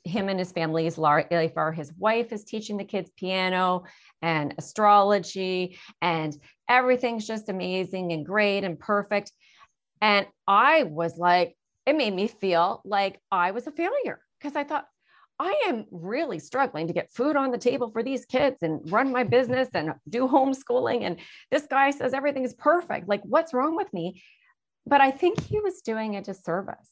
him 0.05 0.29
and 0.29 0.37
his 0.37 0.51
family's 0.51 0.97
life 0.97 1.53
are. 1.55 1.71
His 1.71 1.91
wife 1.97 2.31
is 2.31 2.43
teaching 2.43 2.77
the 2.77 2.83
kids 2.83 3.09
piano 3.17 3.83
and 4.21 4.53
astrology, 4.57 5.77
and 6.01 6.35
everything's 6.69 7.25
just 7.25 7.49
amazing 7.49 8.11
and 8.11 8.25
great 8.25 8.63
and 8.63 8.79
perfect. 8.79 9.31
And 10.01 10.27
I 10.47 10.83
was 10.83 11.17
like, 11.17 11.55
it 11.85 11.95
made 11.95 12.13
me 12.13 12.27
feel 12.27 12.81
like 12.85 13.19
I 13.31 13.51
was 13.51 13.67
a 13.67 13.71
failure 13.71 14.19
because 14.39 14.55
I 14.55 14.63
thought, 14.63 14.85
I 15.37 15.63
am 15.67 15.85
really 15.91 16.39
struggling 16.39 16.87
to 16.87 16.93
get 16.93 17.11
food 17.11 17.35
on 17.35 17.51
the 17.51 17.57
table 17.57 17.91
for 17.91 18.01
these 18.01 18.25
kids 18.25 18.57
and 18.61 18.89
run 18.89 19.11
my 19.11 19.23
business 19.25 19.67
and 19.73 19.93
do 20.07 20.27
homeschooling. 20.27 21.01
And 21.01 21.17
this 21.51 21.67
guy 21.69 21.91
says 21.91 22.13
everything 22.13 22.45
is 22.45 22.53
perfect. 22.53 23.09
Like, 23.09 23.21
what's 23.23 23.53
wrong 23.53 23.75
with 23.75 23.91
me? 23.91 24.23
But 24.85 25.01
I 25.01 25.11
think 25.11 25.41
he 25.41 25.59
was 25.59 25.81
doing 25.81 26.15
a 26.15 26.21
disservice. 26.21 26.89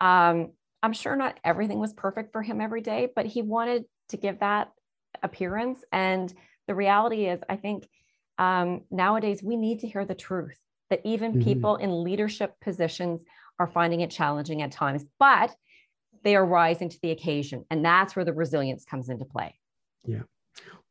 Um, 0.00 0.52
I'm 0.82 0.92
sure 0.92 1.14
not 1.14 1.38
everything 1.44 1.78
was 1.78 1.92
perfect 1.92 2.32
for 2.32 2.42
him 2.42 2.60
every 2.60 2.80
day, 2.80 3.08
but 3.14 3.26
he 3.26 3.42
wanted 3.42 3.84
to 4.08 4.16
give 4.16 4.40
that 4.40 4.72
appearance. 5.22 5.78
And 5.92 6.32
the 6.66 6.74
reality 6.74 7.26
is, 7.26 7.40
I 7.48 7.56
think 7.56 7.88
um, 8.38 8.82
nowadays 8.90 9.40
we 9.42 9.56
need 9.56 9.80
to 9.80 9.86
hear 9.86 10.04
the 10.04 10.14
truth 10.16 10.58
that 10.94 11.00
even 11.04 11.32
mm-hmm. 11.32 11.42
people 11.42 11.74
in 11.74 12.04
leadership 12.04 12.54
positions 12.60 13.24
are 13.58 13.66
finding 13.66 14.00
it 14.02 14.12
challenging 14.12 14.62
at 14.62 14.70
times, 14.70 15.04
but 15.18 15.52
they 16.22 16.36
are 16.36 16.46
rising 16.46 16.88
to 16.88 16.98
the 17.02 17.10
occasion. 17.10 17.64
And 17.68 17.84
that's 17.84 18.14
where 18.14 18.24
the 18.24 18.32
resilience 18.32 18.84
comes 18.84 19.08
into 19.08 19.24
play. 19.24 19.58
Yeah. 20.04 20.22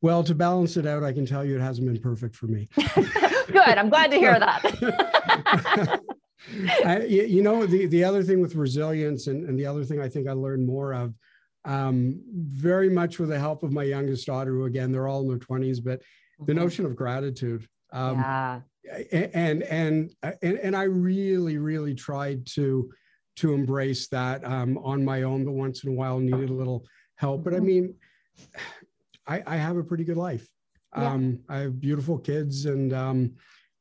Well, 0.02 0.22
to 0.26 0.36
balance 0.36 0.76
it 0.76 0.86
out, 0.86 1.04
I 1.04 1.14
can 1.14 1.26
tell 1.26 1.46
you 1.46 1.56
it 1.56 1.62
hasn't 1.62 1.88
been 1.88 2.02
perfect 2.02 2.36
for 2.36 2.48
me. 2.48 2.68
Good. 2.76 3.78
I'm 3.78 3.90
glad 3.90 4.12
to 4.12 4.18
hear 4.18 4.38
that. 4.38 6.02
I, 6.86 7.04
you 7.04 7.42
know, 7.42 7.66
the, 7.66 7.86
the 7.86 8.04
other 8.04 8.24
thing 8.24 8.42
with 8.42 8.56
resilience, 8.56 9.28
and, 9.28 9.48
and 9.48 9.58
the 9.58 9.66
other 9.66 9.86
thing 9.86 10.02
I 10.02 10.10
think 10.10 10.28
I 10.28 10.34
learned 10.34 10.68
more 10.68 10.94
of, 10.94 11.14
um, 11.64 12.22
very 12.30 12.90
much 12.90 13.20
with 13.20 13.30
the 13.30 13.40
help 13.40 13.64
of 13.64 13.72
my 13.72 13.84
youngest 13.84 14.28
daughter, 14.28 14.52
who 14.52 14.66
again, 14.66 14.92
they're 14.92 15.08
all 15.08 15.22
in 15.22 15.30
their 15.30 15.38
20s, 15.38 15.82
but 15.82 16.02
the 16.40 16.52
mm-hmm. 16.52 16.62
notion 16.62 16.86
of 16.86 16.98
gratitude. 16.98 17.66
Um, 17.94 18.18
yeah. 18.18 18.60
And, 18.92 19.64
and, 19.64 20.12
and, 20.22 20.42
and 20.42 20.76
I 20.76 20.84
really, 20.84 21.58
really 21.58 21.96
tried 21.96 22.46
to, 22.48 22.92
to 23.38 23.54
embrace 23.54 24.08
that 24.10 24.44
um, 24.46 24.78
on 24.80 25.04
my 25.04 25.24
own, 25.24 25.46
but 25.46 25.54
once 25.54 25.84
in 25.84 25.90
a 25.90 25.94
while 25.94 26.20
needed 26.20 26.50
a 26.50 26.54
little 26.54 26.86
help. 27.16 27.44
But 27.44 27.54
I 27.54 27.58
mm-hmm. 27.58 27.66
mean, 27.66 27.96
I, 29.28 29.44
I 29.48 29.56
have 29.56 29.78
a 29.78 29.84
pretty 29.84 30.04
good 30.04 30.18
life. 30.18 30.48
Yeah. 30.96 31.12
Um, 31.12 31.40
I 31.50 31.58
have 31.60 31.80
beautiful 31.80 32.18
kids 32.18 32.66
and 32.66 32.94
um, 32.94 33.34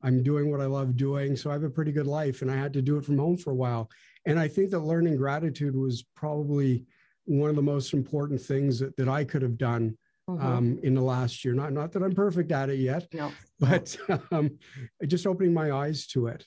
I'm 0.02 0.22
doing 0.22 0.50
what 0.50 0.60
I 0.60 0.66
love 0.66 0.96
doing. 0.96 1.36
So 1.36 1.50
I 1.50 1.54
have 1.54 1.64
a 1.64 1.70
pretty 1.70 1.92
good 1.92 2.06
life 2.06 2.42
and 2.42 2.50
I 2.50 2.56
had 2.56 2.72
to 2.74 2.82
do 2.82 2.96
it 2.96 3.04
from 3.04 3.18
home 3.18 3.36
for 3.36 3.50
a 3.50 3.56
while. 3.56 3.90
And 4.24 4.38
I 4.38 4.48
think 4.48 4.70
that 4.70 4.80
learning 4.80 5.16
gratitude 5.16 5.76
was 5.76 6.04
probably 6.14 6.84
one 7.24 7.50
of 7.50 7.56
the 7.56 7.62
most 7.62 7.92
important 7.92 8.40
things 8.40 8.78
that, 8.78 8.96
that 8.96 9.08
I 9.08 9.24
could 9.24 9.42
have 9.42 9.58
done 9.58 9.96
mm-hmm. 10.28 10.46
um, 10.46 10.78
in 10.82 10.94
the 10.94 11.02
last 11.02 11.44
year. 11.44 11.54
Not, 11.54 11.72
not 11.72 11.92
that 11.92 12.02
I'm 12.02 12.14
perfect 12.14 12.52
at 12.52 12.70
it 12.70 12.78
yet, 12.78 13.06
no. 13.12 13.32
but 13.61 13.96
um, 14.30 14.58
just 15.06 15.26
opening 15.26 15.54
my 15.54 15.72
eyes 15.72 16.06
to 16.08 16.26
it. 16.26 16.44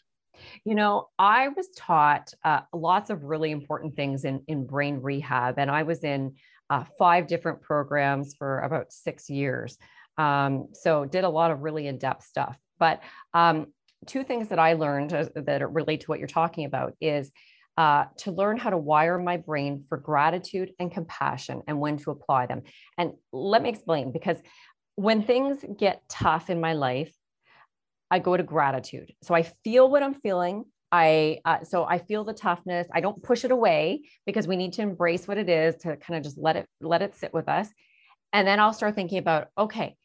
You 0.65 0.75
know, 0.75 1.07
I 1.17 1.47
was 1.49 1.69
taught 1.75 2.33
uh, 2.43 2.61
lots 2.73 3.09
of 3.09 3.23
really 3.23 3.51
important 3.51 3.95
things 3.95 4.25
in, 4.25 4.43
in 4.47 4.65
brain 4.65 4.99
rehab, 5.01 5.57
and 5.57 5.71
I 5.71 5.83
was 5.83 6.03
in 6.03 6.35
uh, 6.69 6.83
five 6.97 7.27
different 7.27 7.61
programs 7.61 8.35
for 8.35 8.59
about 8.59 8.91
six 8.91 9.29
years. 9.29 9.77
Um, 10.17 10.67
so, 10.73 11.05
did 11.05 11.23
a 11.23 11.29
lot 11.29 11.51
of 11.51 11.61
really 11.61 11.87
in 11.87 11.97
depth 11.97 12.25
stuff. 12.25 12.57
But 12.79 13.01
um, 13.33 13.67
two 14.05 14.23
things 14.23 14.49
that 14.49 14.59
I 14.59 14.73
learned 14.73 15.13
uh, 15.13 15.27
that 15.35 15.71
relate 15.71 16.01
to 16.01 16.07
what 16.07 16.19
you're 16.19 16.27
talking 16.27 16.65
about 16.65 16.93
is 16.99 17.31
uh, 17.77 18.05
to 18.17 18.31
learn 18.31 18.57
how 18.57 18.69
to 18.69 18.77
wire 18.77 19.17
my 19.17 19.37
brain 19.37 19.83
for 19.89 19.97
gratitude 19.97 20.71
and 20.79 20.91
compassion 20.91 21.61
and 21.67 21.79
when 21.79 21.97
to 21.97 22.11
apply 22.11 22.45
them. 22.45 22.63
And 22.97 23.13
let 23.33 23.61
me 23.61 23.69
explain 23.69 24.11
because 24.11 24.37
when 24.95 25.23
things 25.23 25.63
get 25.77 26.01
tough 26.07 26.49
in 26.49 26.61
my 26.61 26.73
life, 26.73 27.13
I 28.09 28.19
go 28.19 28.37
to 28.37 28.43
gratitude. 28.43 29.13
So 29.23 29.33
I 29.33 29.43
feel 29.63 29.89
what 29.89 30.03
I'm 30.03 30.13
feeling. 30.13 30.65
I 30.91 31.39
uh, 31.43 31.63
so 31.63 31.83
I 31.83 31.97
feel 31.97 32.23
the 32.23 32.33
toughness. 32.33 32.87
I 32.93 33.01
don't 33.01 33.21
push 33.21 33.43
it 33.43 33.51
away 33.51 34.03
because 34.25 34.47
we 34.47 34.55
need 34.55 34.73
to 34.73 34.81
embrace 34.81 35.27
what 35.27 35.37
it 35.37 35.49
is 35.49 35.75
to 35.77 35.97
kind 35.97 36.17
of 36.17 36.23
just 36.23 36.37
let 36.37 36.55
it 36.55 36.67
let 36.79 37.01
it 37.01 37.15
sit 37.15 37.33
with 37.33 37.49
us. 37.49 37.67
And 38.31 38.47
then 38.47 38.59
I'll 38.59 38.73
start 38.73 38.95
thinking 38.95 39.17
about 39.17 39.47
okay, 39.57 39.97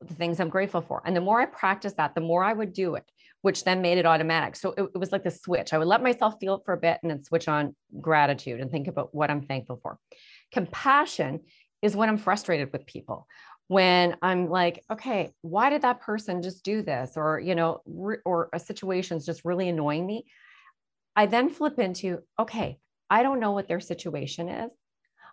the 0.00 0.14
things 0.14 0.38
I'm 0.38 0.50
grateful 0.50 0.82
for. 0.82 1.02
And 1.04 1.16
the 1.16 1.20
more 1.20 1.40
I 1.40 1.46
practice 1.46 1.94
that, 1.94 2.14
the 2.14 2.20
more 2.20 2.44
I 2.44 2.52
would 2.52 2.72
do 2.72 2.94
it, 2.94 3.10
which 3.42 3.64
then 3.64 3.82
made 3.82 3.98
it 3.98 4.06
automatic. 4.06 4.56
So 4.56 4.74
it, 4.76 4.82
it 4.94 4.98
was 4.98 5.12
like 5.12 5.24
the 5.24 5.30
switch. 5.30 5.72
I 5.72 5.78
would 5.78 5.86
let 5.86 6.02
myself 6.02 6.34
feel 6.40 6.56
it 6.56 6.62
for 6.64 6.74
a 6.74 6.78
bit 6.78 6.98
and 7.02 7.10
then 7.10 7.22
switch 7.22 7.48
on 7.48 7.74
gratitude 8.00 8.60
and 8.60 8.70
think 8.70 8.88
about 8.88 9.14
what 9.14 9.30
I'm 9.30 9.42
thankful 9.42 9.78
for. 9.82 9.98
Compassion 10.52 11.40
is 11.80 11.94
when 11.94 12.08
I'm 12.08 12.18
frustrated 12.18 12.72
with 12.72 12.86
people 12.86 13.26
when 13.68 14.16
I'm 14.22 14.48
like, 14.48 14.82
okay, 14.90 15.30
why 15.42 15.70
did 15.70 15.82
that 15.82 16.00
person 16.00 16.42
just 16.42 16.64
do 16.64 16.82
this? 16.82 17.12
Or, 17.16 17.38
you 17.38 17.54
know, 17.54 17.82
re- 17.86 18.16
or 18.24 18.48
a 18.52 18.58
situation's 18.58 19.26
just 19.26 19.44
really 19.44 19.68
annoying 19.68 20.06
me. 20.06 20.24
I 21.14 21.26
then 21.26 21.50
flip 21.50 21.78
into, 21.78 22.20
okay, 22.38 22.78
I 23.10 23.22
don't 23.22 23.40
know 23.40 23.52
what 23.52 23.68
their 23.68 23.80
situation 23.80 24.48
is. 24.48 24.72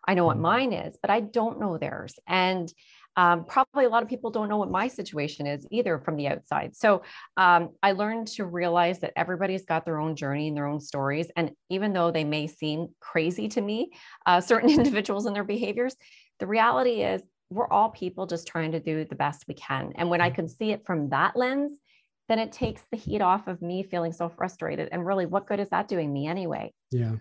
I 0.06 0.14
know 0.14 0.26
what 0.26 0.36
mm-hmm. 0.36 0.44
mine 0.44 0.74
is, 0.74 0.98
but 1.02 1.10
I 1.10 1.22
don't 1.22 1.60
know 1.60 1.78
theirs. 1.78 2.20
And 2.28 2.72
um, 3.18 3.46
probably 3.46 3.86
a 3.86 3.90
lot 3.90 4.04
of 4.04 4.10
people 4.10 4.30
don't 4.30 4.50
know 4.50 4.58
what 4.58 4.70
my 4.70 4.88
situation 4.88 5.48
is 5.48 5.66
either 5.72 6.00
from 6.00 6.18
the 6.18 6.28
outside. 6.28 6.76
So 6.76 7.04
um, 7.38 7.70
I 7.82 7.94
learned 7.94 8.28
to 8.30 8.46
realize 8.46 9.00
that 9.00 9.14
everybody's 9.16 9.66
got 9.66 9.86
their 9.86 10.00
own 10.00 10.16
journey 10.16 10.50
and 10.50 10.58
their 10.58 10.68
own 10.68 10.80
stories. 10.80 11.32
And 11.36 11.52
even 11.70 11.94
though 11.94 12.12
they 12.12 12.24
may 12.24 12.48
seem 12.48 12.88
crazy 13.00 13.48
to 13.50 13.62
me, 13.62 13.92
uh, 14.26 14.42
certain 14.42 14.70
individuals 14.70 15.26
and 15.26 15.36
their 15.36 15.44
behaviors, 15.44 15.96
the 16.40 16.48
reality 16.48 17.04
is 17.04 17.22
we're 17.50 17.70
all 17.70 17.90
people 17.90 18.26
just 18.26 18.48
trying 18.48 18.72
to 18.72 18.80
do 18.80 19.06
the 19.06 19.16
best 19.16 19.46
we 19.48 19.54
can. 19.54 19.94
And 19.96 20.10
when 20.10 20.20
I 20.20 20.30
can 20.30 20.48
see 20.48 20.72
it 20.72 20.86
from 20.86 21.10
that 21.10 21.36
lens, 21.36 21.80
then 22.28 22.40
it 22.40 22.52
takes 22.52 22.82
the 22.92 22.98
heat 22.98 23.22
off 23.22 23.48
of 23.48 23.62
me 23.62 23.84
feeling 23.84 24.12
so 24.12 24.30
frustrated. 24.30 24.90
And 24.92 25.06
really, 25.06 25.28
what 25.28 25.46
good 25.46 25.60
is 25.60 25.70
that 25.70 25.88
doing 25.88 26.12
me 26.12 26.28
anyway? 26.28 26.74
Yeah. 26.92 27.14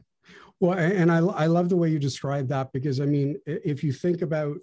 Well, 0.61 0.79
and 0.79 1.13
I, 1.13 1.19
I 1.19 1.47
love 1.47 1.69
the 1.69 1.77
way 1.77 1.91
you 1.91 1.99
describe 1.99 2.49
that 2.49 2.73
because 2.73 3.01
I 3.01 3.05
mean, 3.05 3.37
if 3.45 3.85
you 3.85 3.93
think 3.93 4.23
about 4.23 4.57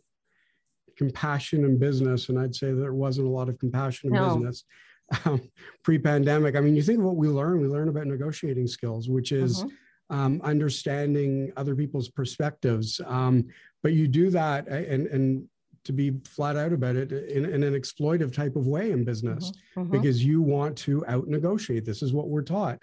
compassion 1.02 1.66
in 1.66 1.80
business, 1.80 2.30
and 2.30 2.38
I'd 2.40 2.56
say 2.56 2.72
there 2.72 2.94
wasn't 2.94 3.28
a 3.28 3.36
lot 3.40 3.50
of 3.50 3.58
compassion 3.58 4.10
in 4.10 4.14
no. 4.16 4.36
business 4.36 4.66
um, 5.26 5.42
pre-pandemic. 5.84 6.56
I 6.56 6.62
mean, 6.62 6.76
you 6.76 6.82
think 6.82 7.00
of 7.00 7.06
what 7.06 7.16
we 7.16 7.28
learn. 7.28 7.62
We 7.62 7.68
learn 7.68 7.90
about 7.90 8.08
negotiating 8.08 8.68
skills, 8.68 9.10
which 9.10 9.32
is 9.32 9.64
mm-hmm. 9.64 10.16
um, 10.16 10.42
understanding 10.44 11.52
other 11.58 11.76
people's 11.76 12.10
perspectives. 12.10 13.02
Um, 13.06 13.48
but 13.84 13.94
you 13.94 14.08
do 14.08 14.30
that, 14.30 14.68
and 14.68 15.08
and 15.08 15.48
to 15.84 15.94
be 15.94 16.14
flat 16.26 16.56
out 16.56 16.74
about 16.74 16.96
it 16.96 17.12
in, 17.12 17.44
in 17.46 17.64
an 17.64 17.74
exploitive 17.74 18.32
type 18.32 18.56
of 18.56 18.68
way 18.68 18.92
in 18.92 19.04
business 19.04 19.50
mm-hmm. 19.50 19.82
Mm-hmm. 19.82 19.92
because 19.92 20.24
you 20.24 20.42
want 20.42 20.78
to 20.80 21.04
out 21.08 21.28
negotiate. 21.28 21.86
This 21.86 22.04
is 22.04 22.14
what 22.14 22.28
we're 22.28 22.44
taught. 22.44 22.78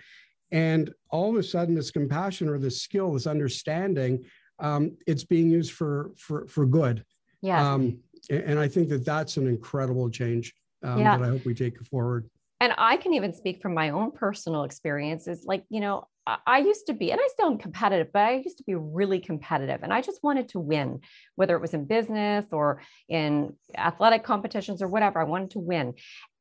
And 0.51 0.93
all 1.11 1.31
of 1.31 1.37
a 1.37 1.43
sudden, 1.43 1.75
this 1.75 1.93
compassion 1.93 2.49
or 2.49 2.59
this 2.59 2.83
skill, 2.83 3.13
this 3.13 3.27
understanding, 3.27 4.25
um, 4.59 4.97
it's 5.07 5.25
being 5.25 5.49
used 5.51 5.73
for 5.73 6.11
for 6.17 6.47
for 6.49 6.67
good. 6.67 7.05
Yeah. 7.41 7.75
Um, 7.75 8.01
and 8.31 8.59
I 8.59 8.69
think 8.69 8.89
that 8.91 9.05
that's 9.05 9.37
an 9.37 9.47
incredible 9.47 10.11
change 10.11 10.55
um, 10.83 10.99
yeah. 10.99 11.17
that 11.17 11.25
I 11.25 11.29
hope 11.29 11.45
we 11.45 11.55
take 11.55 11.81
forward. 11.87 12.29
And 12.61 12.73
I 12.77 12.97
can 12.97 13.15
even 13.15 13.33
speak 13.33 13.63
from 13.63 13.73
my 13.73 13.91
own 13.91 14.11
personal 14.11 14.65
experiences. 14.65 15.45
Like, 15.47 15.65
you 15.71 15.81
know, 15.81 16.09
I 16.47 16.59
used 16.59 16.87
to 16.89 16.93
be, 16.93 17.11
and 17.11 17.21
I 17.23 17.29
still 17.29 17.47
am 17.47 17.57
competitive, 17.57 18.13
but 18.13 18.23
I 18.23 18.35
used 18.35 18.59
to 18.59 18.65
be 18.65 18.75
really 18.75 19.19
competitive 19.19 19.81
and 19.83 19.95
I 19.95 20.03
just 20.03 20.23
wanted 20.23 20.49
to 20.51 20.61
win, 20.61 21.01
whether 21.37 21.57
it 21.57 21.61
was 21.61 21.73
in 21.73 21.87
business 21.87 22.45
or 22.53 22.83
in 23.09 23.55
athletic 23.77 24.25
competitions 24.25 24.83
or 24.83 24.89
whatever. 24.89 25.21
I 25.21 25.25
wanted 25.25 25.53
to 25.53 25.61
win. 25.61 25.95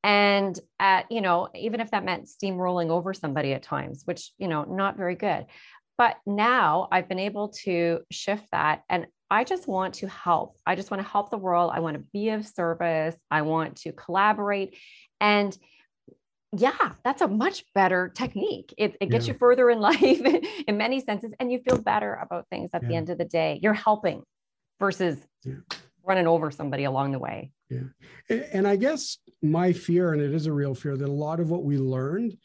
And 0.04 0.60
at, 0.80 1.10
you 1.10 1.22
know, 1.22 1.50
even 1.56 1.80
if 1.80 1.92
that 1.92 2.04
meant 2.04 2.28
steamrolling 2.28 2.90
over 2.90 3.14
somebody 3.14 3.54
at 3.54 3.64
times, 3.64 4.02
which, 4.06 4.32
you 4.38 4.48
know, 4.48 4.64
not 4.64 4.98
very 4.98 5.16
good. 5.16 5.46
But 5.98 6.18
now 6.26 6.88
I've 6.92 7.08
been 7.08 7.20
able 7.20 7.50
to 7.64 8.02
shift 8.12 8.46
that 8.52 8.84
and 8.90 9.08
I 9.30 9.44
just 9.44 9.68
want 9.68 9.96
to 9.96 10.08
help. 10.08 10.58
I 10.66 10.76
just 10.76 10.90
want 10.90 11.04
to 11.04 11.10
help 11.10 11.30
the 11.30 11.38
world. 11.38 11.72
I 11.74 11.80
want 11.80 11.98
to 11.98 12.04
be 12.14 12.30
of 12.30 12.46
service. 12.48 13.16
I 13.30 13.42
want 13.42 13.78
to 13.78 13.92
collaborate. 13.92 14.76
And 15.20 15.58
yeah, 16.56 16.94
that's 17.04 17.22
a 17.22 17.28
much 17.28 17.66
better 17.76 18.10
technique. 18.10 18.74
It, 18.78 18.96
it 19.02 19.10
gets 19.10 19.28
yeah. 19.28 19.34
you 19.34 19.40
further 19.40 19.70
in 19.70 19.80
life 19.82 20.22
in 20.68 20.78
many 20.78 21.02
senses, 21.02 21.34
and 21.40 21.52
you 21.52 21.60
feel 21.60 21.78
better 21.78 22.14
about 22.16 22.48
things 22.50 22.70
at 22.74 22.84
yeah. 22.84 22.90
the 22.90 22.96
end 22.96 23.10
of 23.10 23.18
the 23.18 23.26
day. 23.26 23.60
You're 23.62 23.74
helping 23.74 24.24
versus 24.80 25.18
yeah. 25.44 25.56
running 26.04 26.28
over 26.28 26.50
somebody 26.52 26.86
along 26.86 27.12
the 27.12 27.20
way. 27.20 27.52
Yeah. 27.70 28.38
And 28.54 28.66
I 28.68 28.78
guess 28.78 29.18
my 29.42 29.74
fear, 29.74 30.14
and 30.14 30.22
it 30.22 30.34
is 30.34 30.46
a 30.46 30.54
real 30.54 30.74
fear, 30.74 30.96
that 30.96 31.08
a 31.08 31.12
lot 31.12 31.40
of 31.40 31.50
what 31.50 31.64
we 31.64 31.78
learned 31.78 32.38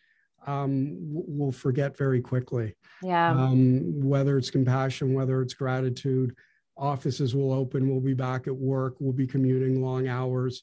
um, 0.47 0.97
we'll 1.01 1.53
forget 1.53 1.97
very 1.97 2.21
quickly. 2.21 2.75
Yeah. 3.03 3.31
Um, 3.31 4.01
whether 4.01 4.39
it's 4.39 4.51
compassion, 4.51 5.15
whether 5.15 5.41
it's 5.41 5.55
gratitude, 5.55 6.35
offices 6.77 7.35
will 7.35 7.53
open, 7.53 7.89
we'll 7.89 8.01
be 8.01 8.15
back 8.15 8.47
at 8.47 8.57
work, 8.57 8.97
we'll 8.99 9.13
be 9.13 9.27
commuting 9.27 9.83
long 9.83 10.09
hours. 10.09 10.63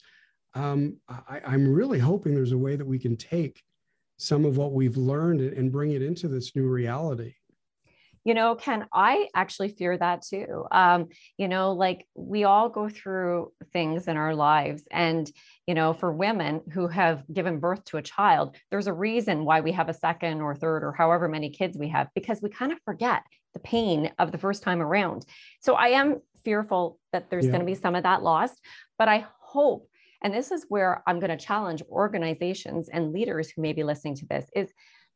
Um, 0.53 0.97
I, 1.07 1.41
I'm 1.45 1.71
really 1.71 1.99
hoping 1.99 2.33
there's 2.33 2.51
a 2.51 2.57
way 2.57 2.75
that 2.75 2.85
we 2.85 2.99
can 2.99 3.15
take 3.15 3.61
some 4.17 4.45
of 4.45 4.57
what 4.57 4.73
we've 4.73 4.97
learned 4.97 5.41
and 5.41 5.71
bring 5.71 5.91
it 5.91 6.01
into 6.01 6.27
this 6.27 6.55
new 6.55 6.67
reality 6.67 7.33
you 8.25 8.33
know 8.33 8.55
ken 8.55 8.85
i 8.93 9.27
actually 9.33 9.69
fear 9.69 9.97
that 9.97 10.21
too 10.21 10.65
um, 10.71 11.07
you 11.37 11.47
know 11.47 11.71
like 11.71 12.05
we 12.15 12.43
all 12.43 12.69
go 12.69 12.89
through 12.89 13.51
things 13.71 14.07
in 14.07 14.17
our 14.17 14.35
lives 14.35 14.83
and 14.91 15.31
you 15.67 15.73
know 15.73 15.93
for 15.93 16.11
women 16.11 16.61
who 16.73 16.87
have 16.87 17.23
given 17.31 17.59
birth 17.59 17.83
to 17.85 17.97
a 17.97 18.01
child 18.01 18.55
there's 18.71 18.87
a 18.87 18.93
reason 18.93 19.45
why 19.45 19.61
we 19.61 19.71
have 19.71 19.89
a 19.89 19.93
second 19.93 20.41
or 20.41 20.55
third 20.55 20.83
or 20.83 20.91
however 20.91 21.27
many 21.27 21.49
kids 21.49 21.77
we 21.77 21.89
have 21.89 22.07
because 22.13 22.41
we 22.41 22.49
kind 22.49 22.71
of 22.71 22.79
forget 22.83 23.23
the 23.53 23.59
pain 23.59 24.11
of 24.19 24.31
the 24.31 24.37
first 24.37 24.63
time 24.63 24.81
around 24.81 25.25
so 25.59 25.73
i 25.75 25.87
am 25.87 26.21
fearful 26.43 26.99
that 27.13 27.29
there's 27.29 27.45
yeah. 27.45 27.51
going 27.51 27.61
to 27.61 27.65
be 27.65 27.75
some 27.75 27.95
of 27.95 28.03
that 28.03 28.23
lost. 28.23 28.59
But 28.97 29.07
I 29.07 29.25
hope, 29.39 29.87
and 30.23 30.33
this 30.33 30.51
is 30.51 30.65
where 30.69 31.03
I'm 31.07 31.19
going 31.19 31.35
to 31.35 31.45
challenge 31.45 31.81
organizations 31.89 32.89
and 32.89 33.13
leaders 33.13 33.49
who 33.49 33.61
may 33.61 33.73
be 33.73 33.83
listening 33.83 34.15
to 34.15 34.25
this, 34.25 34.45
is 34.55 34.71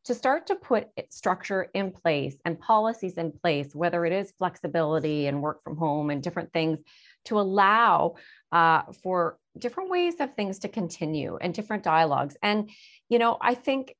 to 0.05 0.13
start 0.13 0.47
to 0.47 0.55
put 0.55 0.89
structure 1.09 1.67
in 1.73 1.91
place 1.91 2.35
and 2.43 2.59
policies 2.59 3.17
in 3.17 3.31
place, 3.31 3.73
whether 3.73 4.05
it 4.05 4.11
is 4.11 4.33
flexibility 4.37 5.27
and 5.27 5.41
work 5.41 5.63
from 5.63 5.77
home 5.77 6.09
and 6.09 6.21
different 6.21 6.51
things, 6.51 6.79
to 7.25 7.39
allow 7.39 8.15
uh, 8.51 8.81
for 9.01 9.37
different 9.57 9.89
ways 9.89 10.15
of 10.19 10.35
things 10.35 10.59
to 10.59 10.67
continue 10.67 11.37
and 11.37 11.53
different 11.53 11.83
dialogues. 11.83 12.35
And, 12.43 12.69
you 13.07 13.17
know, 13.17 13.37
I 13.39 13.53
think 13.53 13.95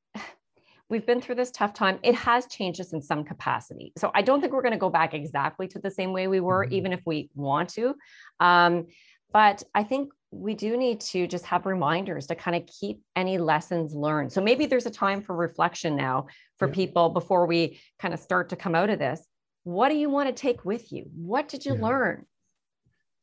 we've 0.94 1.08
been 1.08 1.20
through 1.20 1.34
this 1.34 1.50
tough 1.50 1.74
time. 1.74 1.98
It 2.04 2.14
has 2.14 2.46
changed 2.46 2.80
us 2.80 2.94
in 2.94 3.02
some 3.02 3.24
capacity. 3.24 3.92
So 3.98 4.12
I 4.14 4.22
don't 4.22 4.40
think 4.40 4.54
we're 4.54 4.62
going 4.62 4.74
to 4.74 4.78
go 4.80 4.92
back 4.92 5.16
exactly 5.16 5.68
to 5.70 5.80
the 5.80 5.90
same 5.90 6.14
way 6.14 6.28
we 6.28 6.40
were, 6.40 6.64
mm-hmm. 6.64 6.76
even 6.76 6.94
if 6.94 7.02
we 7.04 7.32
want 7.34 7.70
to. 7.70 7.96
Um, 8.40 8.86
but 9.32 9.64
I 9.74 9.84
think 9.84 10.14
we 10.30 10.54
do 10.54 10.78
need 10.78 11.02
to 11.02 11.26
just 11.26 11.46
have 11.48 11.66
reminders 11.66 12.28
to 12.28 12.36
kind 12.36 12.56
of 12.56 12.68
keep 12.68 13.02
any 13.16 13.40
lessons 13.40 13.96
learned. 13.96 14.32
So 14.32 14.40
maybe 14.40 14.68
there's 14.68 14.86
a 14.86 14.92
time 14.92 15.24
for 15.24 15.36
reflection 15.36 15.96
now 15.96 16.28
for 16.60 16.68
yeah. 16.68 16.76
people 16.76 17.10
before 17.10 17.48
we 17.48 17.80
kind 17.98 18.14
of 18.14 18.20
start 18.20 18.50
to 18.50 18.56
come 18.56 18.76
out 18.76 18.92
of 18.92 19.00
this. 19.00 19.20
What 19.64 19.90
do 19.90 19.96
you 19.96 20.12
want 20.12 20.30
to 20.30 20.40
take 20.40 20.64
with 20.64 20.92
you? 20.92 21.10
What 21.16 21.48
did 21.48 21.66
you 21.66 21.74
yeah. 21.74 21.82
learn? 21.82 22.26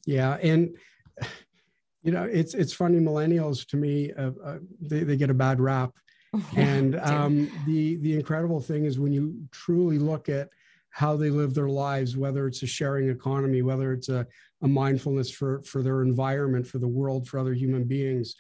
Yeah, 0.07 0.35
and 0.43 0.77
you 2.03 2.11
know, 2.11 2.25
it's 2.25 2.55
it's 2.55 2.73
funny. 2.73 2.99
Millennials 2.99 3.65
to 3.69 3.77
me, 3.77 4.13
uh, 4.13 4.33
uh, 4.45 4.59
they 4.81 5.05
they 5.05 5.17
get 5.17 5.31
a 5.31 5.35
bad 5.35 5.61
rap, 5.61 5.93
and 6.57 6.99
um, 7.01 7.51
the 7.67 7.97
the 7.97 8.15
incredible 8.15 8.61
thing 8.61 8.85
is 8.85 8.99
when 8.99 9.13
you 9.13 9.35
truly 9.51 9.99
look 9.99 10.29
at 10.29 10.49
how 10.91 11.17
they 11.17 11.31
live 11.31 11.55
their 11.55 11.69
lives, 11.69 12.17
whether 12.17 12.47
it's 12.47 12.63
a 12.63 12.67
sharing 12.67 13.09
economy, 13.09 13.63
whether 13.63 13.93
it's 13.93 14.09
a, 14.09 14.27
a 14.63 14.69
mindfulness 14.69 15.31
for, 15.31 15.63
for 15.63 15.83
their 15.83 16.03
environment, 16.03 16.67
for 16.67 16.79
the 16.79 16.89
world, 16.89 17.29
for 17.29 17.39
other 17.39 17.55
human 17.55 17.85
beings. 17.85 18.35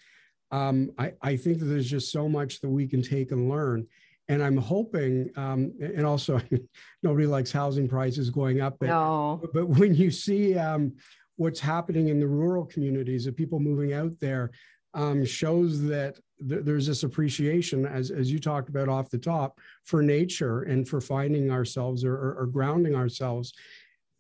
Um, 0.50 0.90
I, 0.98 1.12
I 1.22 1.36
think 1.36 1.60
that 1.60 1.66
there's 1.66 1.88
just 1.88 2.10
so 2.10 2.28
much 2.28 2.60
that 2.60 2.68
we 2.68 2.88
can 2.88 3.02
take 3.02 3.30
and 3.30 3.48
learn. 3.48 3.86
And 4.28 4.42
I'm 4.42 4.56
hoping, 4.56 5.30
um, 5.36 5.72
and 5.80 6.04
also 6.04 6.40
nobody 7.02 7.26
likes 7.26 7.52
housing 7.52 7.88
prices 7.88 8.30
going 8.30 8.60
up. 8.60 8.76
But, 8.80 8.88
no. 8.88 9.40
but 9.54 9.68
when 9.68 9.94
you 9.94 10.10
see 10.10 10.58
um, 10.58 10.94
what's 11.36 11.60
happening 11.60 12.08
in 12.08 12.18
the 12.18 12.28
rural 12.28 12.64
communities 12.64 13.26
of 13.26 13.36
people 13.36 13.60
moving 13.60 13.92
out 13.92 14.18
there, 14.20 14.50
um, 14.94 15.24
shows 15.24 15.82
that 15.82 16.18
th- 16.48 16.64
there's 16.64 16.86
this 16.86 17.02
appreciation, 17.02 17.86
as, 17.86 18.10
as 18.10 18.30
you 18.30 18.38
talked 18.38 18.68
about 18.68 18.88
off 18.88 19.10
the 19.10 19.18
top, 19.18 19.58
for 19.84 20.02
nature 20.02 20.62
and 20.62 20.88
for 20.88 21.00
finding 21.00 21.50
ourselves 21.50 22.04
or, 22.04 22.14
or, 22.14 22.34
or 22.40 22.46
grounding 22.46 22.94
ourselves. 22.94 23.52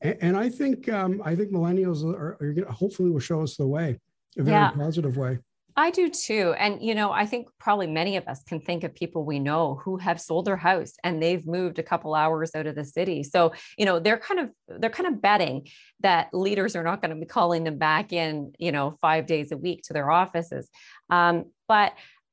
And, 0.00 0.16
and 0.20 0.36
I 0.36 0.48
think 0.48 0.88
um, 0.88 1.22
I 1.24 1.34
think 1.36 1.50
millennials 1.50 2.04
are, 2.04 2.36
are 2.40 2.52
gonna, 2.52 2.72
hopefully 2.72 3.10
will 3.10 3.20
show 3.20 3.42
us 3.42 3.56
the 3.56 3.66
way, 3.66 3.98
a 4.38 4.42
very 4.42 4.56
yeah. 4.56 4.70
positive 4.70 5.16
way. 5.16 5.38
I 5.76 5.92
do 5.92 6.10
too. 6.10 6.52
And, 6.58 6.82
you 6.82 6.94
know, 6.94 7.12
I 7.12 7.24
think 7.24 7.46
probably 7.58 7.86
many 7.86 8.16
of 8.16 8.26
us 8.26 8.42
can 8.42 8.60
think 8.60 8.82
of 8.82 8.94
people 8.94 9.24
we 9.24 9.38
know 9.38 9.80
who 9.82 9.96
have 9.98 10.20
sold 10.20 10.44
their 10.44 10.56
house 10.56 10.94
and 11.04 11.22
they've 11.22 11.46
moved 11.46 11.78
a 11.78 11.82
couple 11.82 12.14
hours 12.14 12.50
out 12.54 12.66
of 12.66 12.74
the 12.74 12.84
city. 12.84 13.22
So, 13.22 13.52
you 13.78 13.86
know, 13.86 14.00
they're 14.00 14.18
kind 14.18 14.40
of, 14.40 14.50
they're 14.80 14.90
kind 14.90 15.08
of 15.08 15.22
betting 15.22 15.68
that 16.00 16.34
leaders 16.34 16.74
are 16.74 16.82
not 16.82 17.00
going 17.00 17.14
to 17.14 17.20
be 17.20 17.24
calling 17.24 17.64
them 17.64 17.78
back 17.78 18.12
in, 18.12 18.52
you 18.58 18.72
know, 18.72 18.98
five 19.00 19.26
days 19.26 19.52
a 19.52 19.56
week 19.56 19.82
to 19.84 19.92
their 19.92 20.10
offices. 20.10 20.68
Um, 21.10 21.46
but 21.68 21.92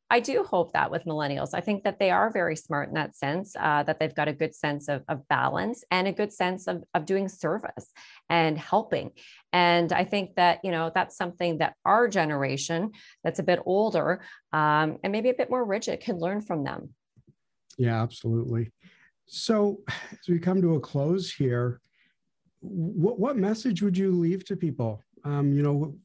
I 0.10 0.22
do 0.22 0.44
hope 0.44 0.72
that 0.72 0.90
with 0.90 1.04
millennials, 1.04 1.50
I 1.54 1.60
think 1.60 1.84
that 1.84 2.00
they 2.00 2.12
are 2.12 2.32
very 2.32 2.56
smart 2.56 2.88
in 2.88 2.94
that 2.94 3.16
sense, 3.16 3.56
uh, 3.60 3.84
that 3.84 4.00
they've 4.00 4.16
got 4.16 4.30
a 4.30 4.34
good 4.34 4.56
sense 4.56 4.88
of, 4.88 5.04
of 5.10 5.28
balance 5.28 5.84
and 5.92 6.08
a 6.08 6.14
good 6.14 6.32
sense 6.32 6.68
of, 6.68 6.84
of 6.94 7.06
doing 7.06 7.28
service 7.28 7.92
and 8.30 8.58
helping. 8.58 9.12
And 9.52 9.92
I 9.92 10.06
think 10.06 10.36
that, 10.36 10.60
you 10.64 10.72
know, 10.72 10.92
that's 10.96 11.18
something 11.18 11.58
that 11.58 11.76
our 11.84 12.08
generation 12.08 12.92
that's 13.24 13.40
a 13.40 13.44
bit 13.44 13.60
older 13.66 14.22
um, 14.54 14.98
and 15.04 15.12
maybe 15.12 15.30
a 15.30 15.34
bit 15.34 15.50
more 15.50 15.66
rigid 15.66 16.00
can 16.00 16.18
learn 16.20 16.42
from 16.42 16.64
them. 16.64 16.94
Yeah, 17.78 18.02
absolutely. 18.02 18.72
So 19.26 19.82
as 19.88 20.30
we 20.30 20.40
come 20.40 20.62
to 20.62 20.76
a 20.76 20.80
close 20.80 21.34
here, 21.34 21.82
what, 22.62 23.20
what 23.20 23.36
message 23.36 23.82
would 23.82 23.98
you 23.98 24.12
leave 24.12 24.46
to 24.46 24.56
people? 24.56 25.04
Um, 25.26 25.52
you 25.52 25.64
know, 25.64 25.96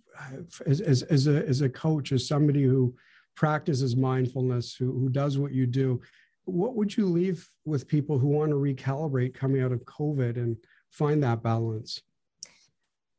as, 0.67 0.81
as, 0.81 1.03
as, 1.03 1.27
a, 1.27 1.47
as 1.47 1.61
a 1.61 1.69
coach, 1.69 2.13
as 2.13 2.27
somebody 2.27 2.63
who, 2.63 2.95
practices 3.35 3.97
mindfulness, 3.97 4.75
who, 4.75 4.93
who 4.93 5.09
does 5.09 5.39
what 5.39 5.53
you 5.53 5.67
do, 5.67 6.01
what 6.45 6.75
would 6.75 6.97
you 6.97 7.07
leave 7.07 7.49
with 7.65 7.89
people 7.89 8.19
who 8.19 8.29
want 8.29 8.51
to 8.51 8.57
recalibrate 8.57 9.35
coming 9.35 9.63
out 9.63 9.73
of 9.73 9.85
COVID 9.85 10.37
and 10.37 10.57
find 10.91 11.23
that 11.23 11.43
balance? 11.43 12.01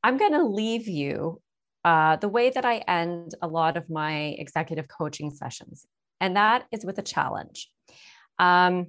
I'm 0.04 0.18
going 0.18 0.34
to 0.34 0.44
leave 0.44 0.88
you 0.88 1.42
uh, 1.86 2.18
the 2.18 2.30
way 2.30 2.50
that 2.50 2.66
I 2.66 2.78
end 2.80 3.36
a 3.42 3.48
lot 3.48 3.78
of 3.78 3.90
my 3.90 4.36
executive 4.38 4.88
coaching 4.88 5.32
sessions, 5.32 5.86
and 6.20 6.36
that 6.36 6.66
is 6.72 6.86
with 6.86 6.98
a 6.98 7.02
challenge. 7.02 7.70
Um, 8.40 8.88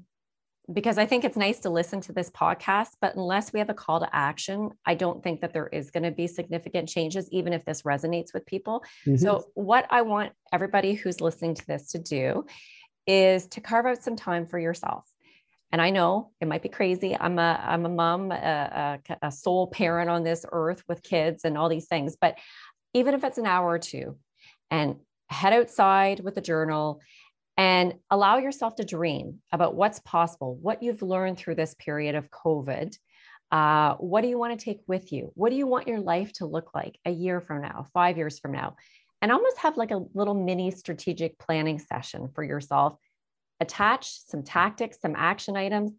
because 0.72 0.96
I 0.96 1.04
think 1.04 1.24
it's 1.24 1.36
nice 1.36 1.60
to 1.60 1.70
listen 1.70 2.00
to 2.02 2.12
this 2.12 2.30
podcast, 2.30 2.90
but 3.00 3.14
unless 3.16 3.52
we 3.52 3.58
have 3.58 3.68
a 3.68 3.74
call 3.74 4.00
to 4.00 4.08
action, 4.12 4.70
I 4.86 4.94
don't 4.94 5.22
think 5.22 5.42
that 5.42 5.52
there 5.52 5.66
is 5.66 5.90
going 5.90 6.04
to 6.04 6.10
be 6.10 6.26
significant 6.26 6.88
changes, 6.88 7.28
even 7.30 7.52
if 7.52 7.64
this 7.64 7.82
resonates 7.82 8.32
with 8.32 8.46
people. 8.46 8.82
Mm-hmm. 9.06 9.16
So, 9.16 9.46
what 9.54 9.86
I 9.90 10.02
want 10.02 10.32
everybody 10.52 10.94
who's 10.94 11.20
listening 11.20 11.54
to 11.54 11.66
this 11.66 11.92
to 11.92 11.98
do 11.98 12.46
is 13.06 13.46
to 13.48 13.60
carve 13.60 13.84
out 13.84 14.02
some 14.02 14.16
time 14.16 14.46
for 14.46 14.58
yourself. 14.58 15.04
And 15.70 15.82
I 15.82 15.90
know 15.90 16.30
it 16.40 16.48
might 16.48 16.62
be 16.62 16.68
crazy. 16.68 17.16
I'm 17.18 17.38
a 17.38 17.60
I'm 17.62 17.84
a 17.84 17.90
mom, 17.90 18.32
a, 18.32 19.00
a, 19.10 19.16
a 19.22 19.32
sole 19.32 19.66
parent 19.66 20.08
on 20.08 20.22
this 20.22 20.46
earth 20.50 20.82
with 20.88 21.02
kids 21.02 21.44
and 21.44 21.58
all 21.58 21.68
these 21.68 21.88
things. 21.88 22.16
But 22.18 22.38
even 22.94 23.12
if 23.14 23.24
it's 23.24 23.38
an 23.38 23.46
hour 23.46 23.68
or 23.68 23.78
two, 23.78 24.16
and 24.70 24.96
head 25.28 25.52
outside 25.52 26.20
with 26.20 26.36
a 26.36 26.40
journal 26.40 27.00
and 27.56 27.94
allow 28.10 28.38
yourself 28.38 28.76
to 28.76 28.84
dream 28.84 29.40
about 29.52 29.74
what's 29.74 30.00
possible, 30.00 30.56
what 30.56 30.82
you've 30.82 31.02
learned 31.02 31.38
through 31.38 31.54
this 31.54 31.74
period 31.78 32.14
of 32.14 32.30
COVID. 32.30 32.96
Uh, 33.52 33.94
what 33.96 34.22
do 34.22 34.28
you 34.28 34.38
want 34.38 34.58
to 34.58 34.64
take 34.64 34.80
with 34.88 35.12
you? 35.12 35.30
What 35.34 35.50
do 35.50 35.56
you 35.56 35.66
want 35.66 35.86
your 35.86 36.00
life 36.00 36.32
to 36.34 36.46
look 36.46 36.74
like 36.74 36.98
a 37.04 37.10
year 37.10 37.40
from 37.40 37.62
now, 37.62 37.86
five 37.94 38.16
years 38.16 38.38
from 38.38 38.52
now? 38.52 38.76
And 39.22 39.30
almost 39.30 39.58
have 39.58 39.76
like 39.76 39.92
a 39.92 40.04
little 40.14 40.34
mini 40.34 40.70
strategic 40.70 41.38
planning 41.38 41.78
session 41.78 42.28
for 42.34 42.42
yourself. 42.42 42.96
Attach 43.60 44.26
some 44.26 44.42
tactics, 44.42 44.98
some 45.00 45.14
action 45.16 45.56
items, 45.56 45.92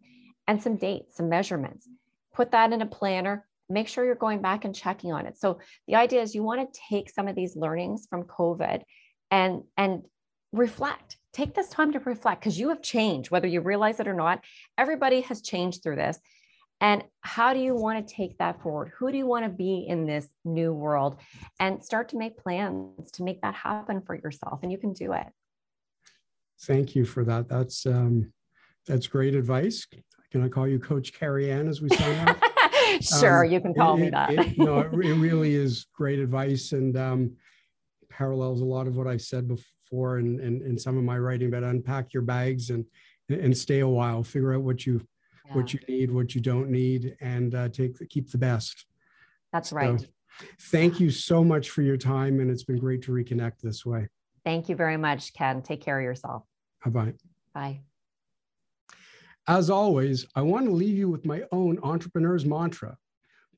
and 0.46 0.62
some 0.62 0.76
dates, 0.76 1.16
some 1.16 1.28
measurements. 1.28 1.88
Put 2.34 2.52
that 2.52 2.72
in 2.72 2.82
a 2.82 2.86
planner. 2.86 3.46
Make 3.68 3.88
sure 3.88 4.04
you're 4.04 4.14
going 4.14 4.42
back 4.42 4.64
and 4.64 4.74
checking 4.74 5.12
on 5.12 5.26
it. 5.26 5.38
So 5.38 5.58
the 5.88 5.96
idea 5.96 6.20
is 6.20 6.34
you 6.34 6.42
want 6.42 6.72
to 6.72 6.80
take 6.88 7.10
some 7.10 7.26
of 7.26 7.34
these 7.34 7.56
learnings 7.56 8.06
from 8.08 8.24
COVID 8.24 8.82
and 9.30 9.62
and 9.76 10.02
reflect 10.52 11.16
take 11.36 11.54
this 11.54 11.68
time 11.68 11.92
to 11.92 12.00
reflect 12.00 12.40
because 12.40 12.58
you 12.58 12.70
have 12.70 12.82
changed, 12.82 13.30
whether 13.30 13.46
you 13.46 13.60
realize 13.60 14.00
it 14.00 14.08
or 14.08 14.14
not. 14.14 14.42
Everybody 14.78 15.20
has 15.22 15.42
changed 15.42 15.82
through 15.82 15.96
this. 15.96 16.18
And 16.80 17.04
how 17.20 17.54
do 17.54 17.60
you 17.60 17.74
want 17.74 18.06
to 18.06 18.14
take 18.14 18.38
that 18.38 18.60
forward? 18.62 18.92
Who 18.98 19.10
do 19.10 19.16
you 19.16 19.26
want 19.26 19.44
to 19.44 19.50
be 19.50 19.86
in 19.86 20.06
this 20.06 20.28
new 20.44 20.72
world? 20.72 21.16
And 21.58 21.82
start 21.82 22.10
to 22.10 22.18
make 22.18 22.36
plans 22.36 23.10
to 23.12 23.22
make 23.22 23.40
that 23.42 23.54
happen 23.54 24.02
for 24.02 24.14
yourself. 24.14 24.60
And 24.62 24.70
you 24.72 24.78
can 24.78 24.92
do 24.92 25.12
it. 25.12 25.26
Thank 26.62 26.94
you 26.94 27.04
for 27.04 27.24
that. 27.24 27.48
That's 27.48 27.86
um, 27.86 28.32
that's 28.86 29.06
great 29.06 29.34
advice. 29.34 29.86
Can 30.30 30.42
I 30.42 30.48
call 30.48 30.66
you 30.66 30.78
Coach 30.78 31.12
Carrie 31.12 31.50
Ann 31.50 31.68
as 31.68 31.80
we 31.80 31.88
sign 31.90 32.28
off? 32.28 32.40
sure, 33.20 33.44
um, 33.44 33.52
you 33.52 33.60
can 33.60 33.74
call 33.74 33.96
it, 33.96 34.00
me 34.00 34.10
that. 34.10 34.30
it, 34.32 34.58
no, 34.58 34.80
it, 34.80 34.92
really 34.92 35.54
is 35.54 35.86
great 35.94 36.18
advice 36.18 36.72
and 36.72 36.96
um, 36.96 37.36
parallels 38.08 38.60
a 38.60 38.64
lot 38.64 38.86
of 38.86 38.96
what 38.96 39.06
I 39.06 39.16
said 39.18 39.48
before 39.48 39.75
for 39.88 40.18
in, 40.18 40.40
in, 40.40 40.62
in 40.62 40.78
some 40.78 40.96
of 40.96 41.04
my 41.04 41.18
writing, 41.18 41.50
but 41.50 41.62
unpack 41.62 42.12
your 42.12 42.22
bags 42.22 42.70
and 42.70 42.84
and 43.28 43.56
stay 43.56 43.80
a 43.80 43.88
while, 43.88 44.22
figure 44.22 44.54
out 44.54 44.62
what 44.62 44.86
you 44.86 45.00
yeah. 45.46 45.54
what 45.54 45.72
you 45.72 45.80
need, 45.88 46.10
what 46.10 46.34
you 46.34 46.40
don't 46.40 46.70
need, 46.70 47.16
and 47.20 47.54
uh, 47.54 47.68
take 47.68 47.96
keep 48.08 48.30
the 48.30 48.38
best. 48.38 48.86
That's 49.52 49.72
right. 49.72 50.00
So, 50.00 50.06
thank 50.70 51.00
you 51.00 51.10
so 51.10 51.42
much 51.42 51.70
for 51.70 51.82
your 51.82 51.96
time, 51.96 52.40
and 52.40 52.50
it's 52.50 52.64
been 52.64 52.78
great 52.78 53.02
to 53.02 53.12
reconnect 53.12 53.60
this 53.62 53.84
way. 53.84 54.08
Thank 54.44 54.68
you 54.68 54.76
very 54.76 54.96
much, 54.96 55.32
Ken. 55.34 55.62
Take 55.62 55.80
care 55.80 55.98
of 55.98 56.04
yourself. 56.04 56.44
Bye 56.84 56.90
bye. 56.90 57.14
Bye. 57.54 57.80
As 59.48 59.70
always, 59.70 60.26
I 60.34 60.42
want 60.42 60.66
to 60.66 60.72
leave 60.72 60.96
you 60.96 61.08
with 61.08 61.24
my 61.24 61.42
own 61.52 61.78
entrepreneur's 61.82 62.44
mantra 62.44 62.96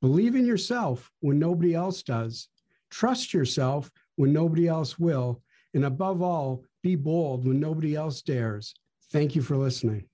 believe 0.00 0.34
in 0.34 0.46
yourself 0.46 1.10
when 1.20 1.38
nobody 1.38 1.74
else 1.74 2.02
does, 2.02 2.48
trust 2.90 3.34
yourself 3.34 3.90
when 4.16 4.32
nobody 4.32 4.68
else 4.68 4.98
will, 4.98 5.42
and 5.78 5.84
above 5.84 6.22
all, 6.22 6.64
be 6.82 6.96
bold 6.96 7.46
when 7.46 7.60
nobody 7.60 7.94
else 7.94 8.20
dares. 8.20 8.74
Thank 9.12 9.36
you 9.36 9.42
for 9.42 9.56
listening. 9.56 10.06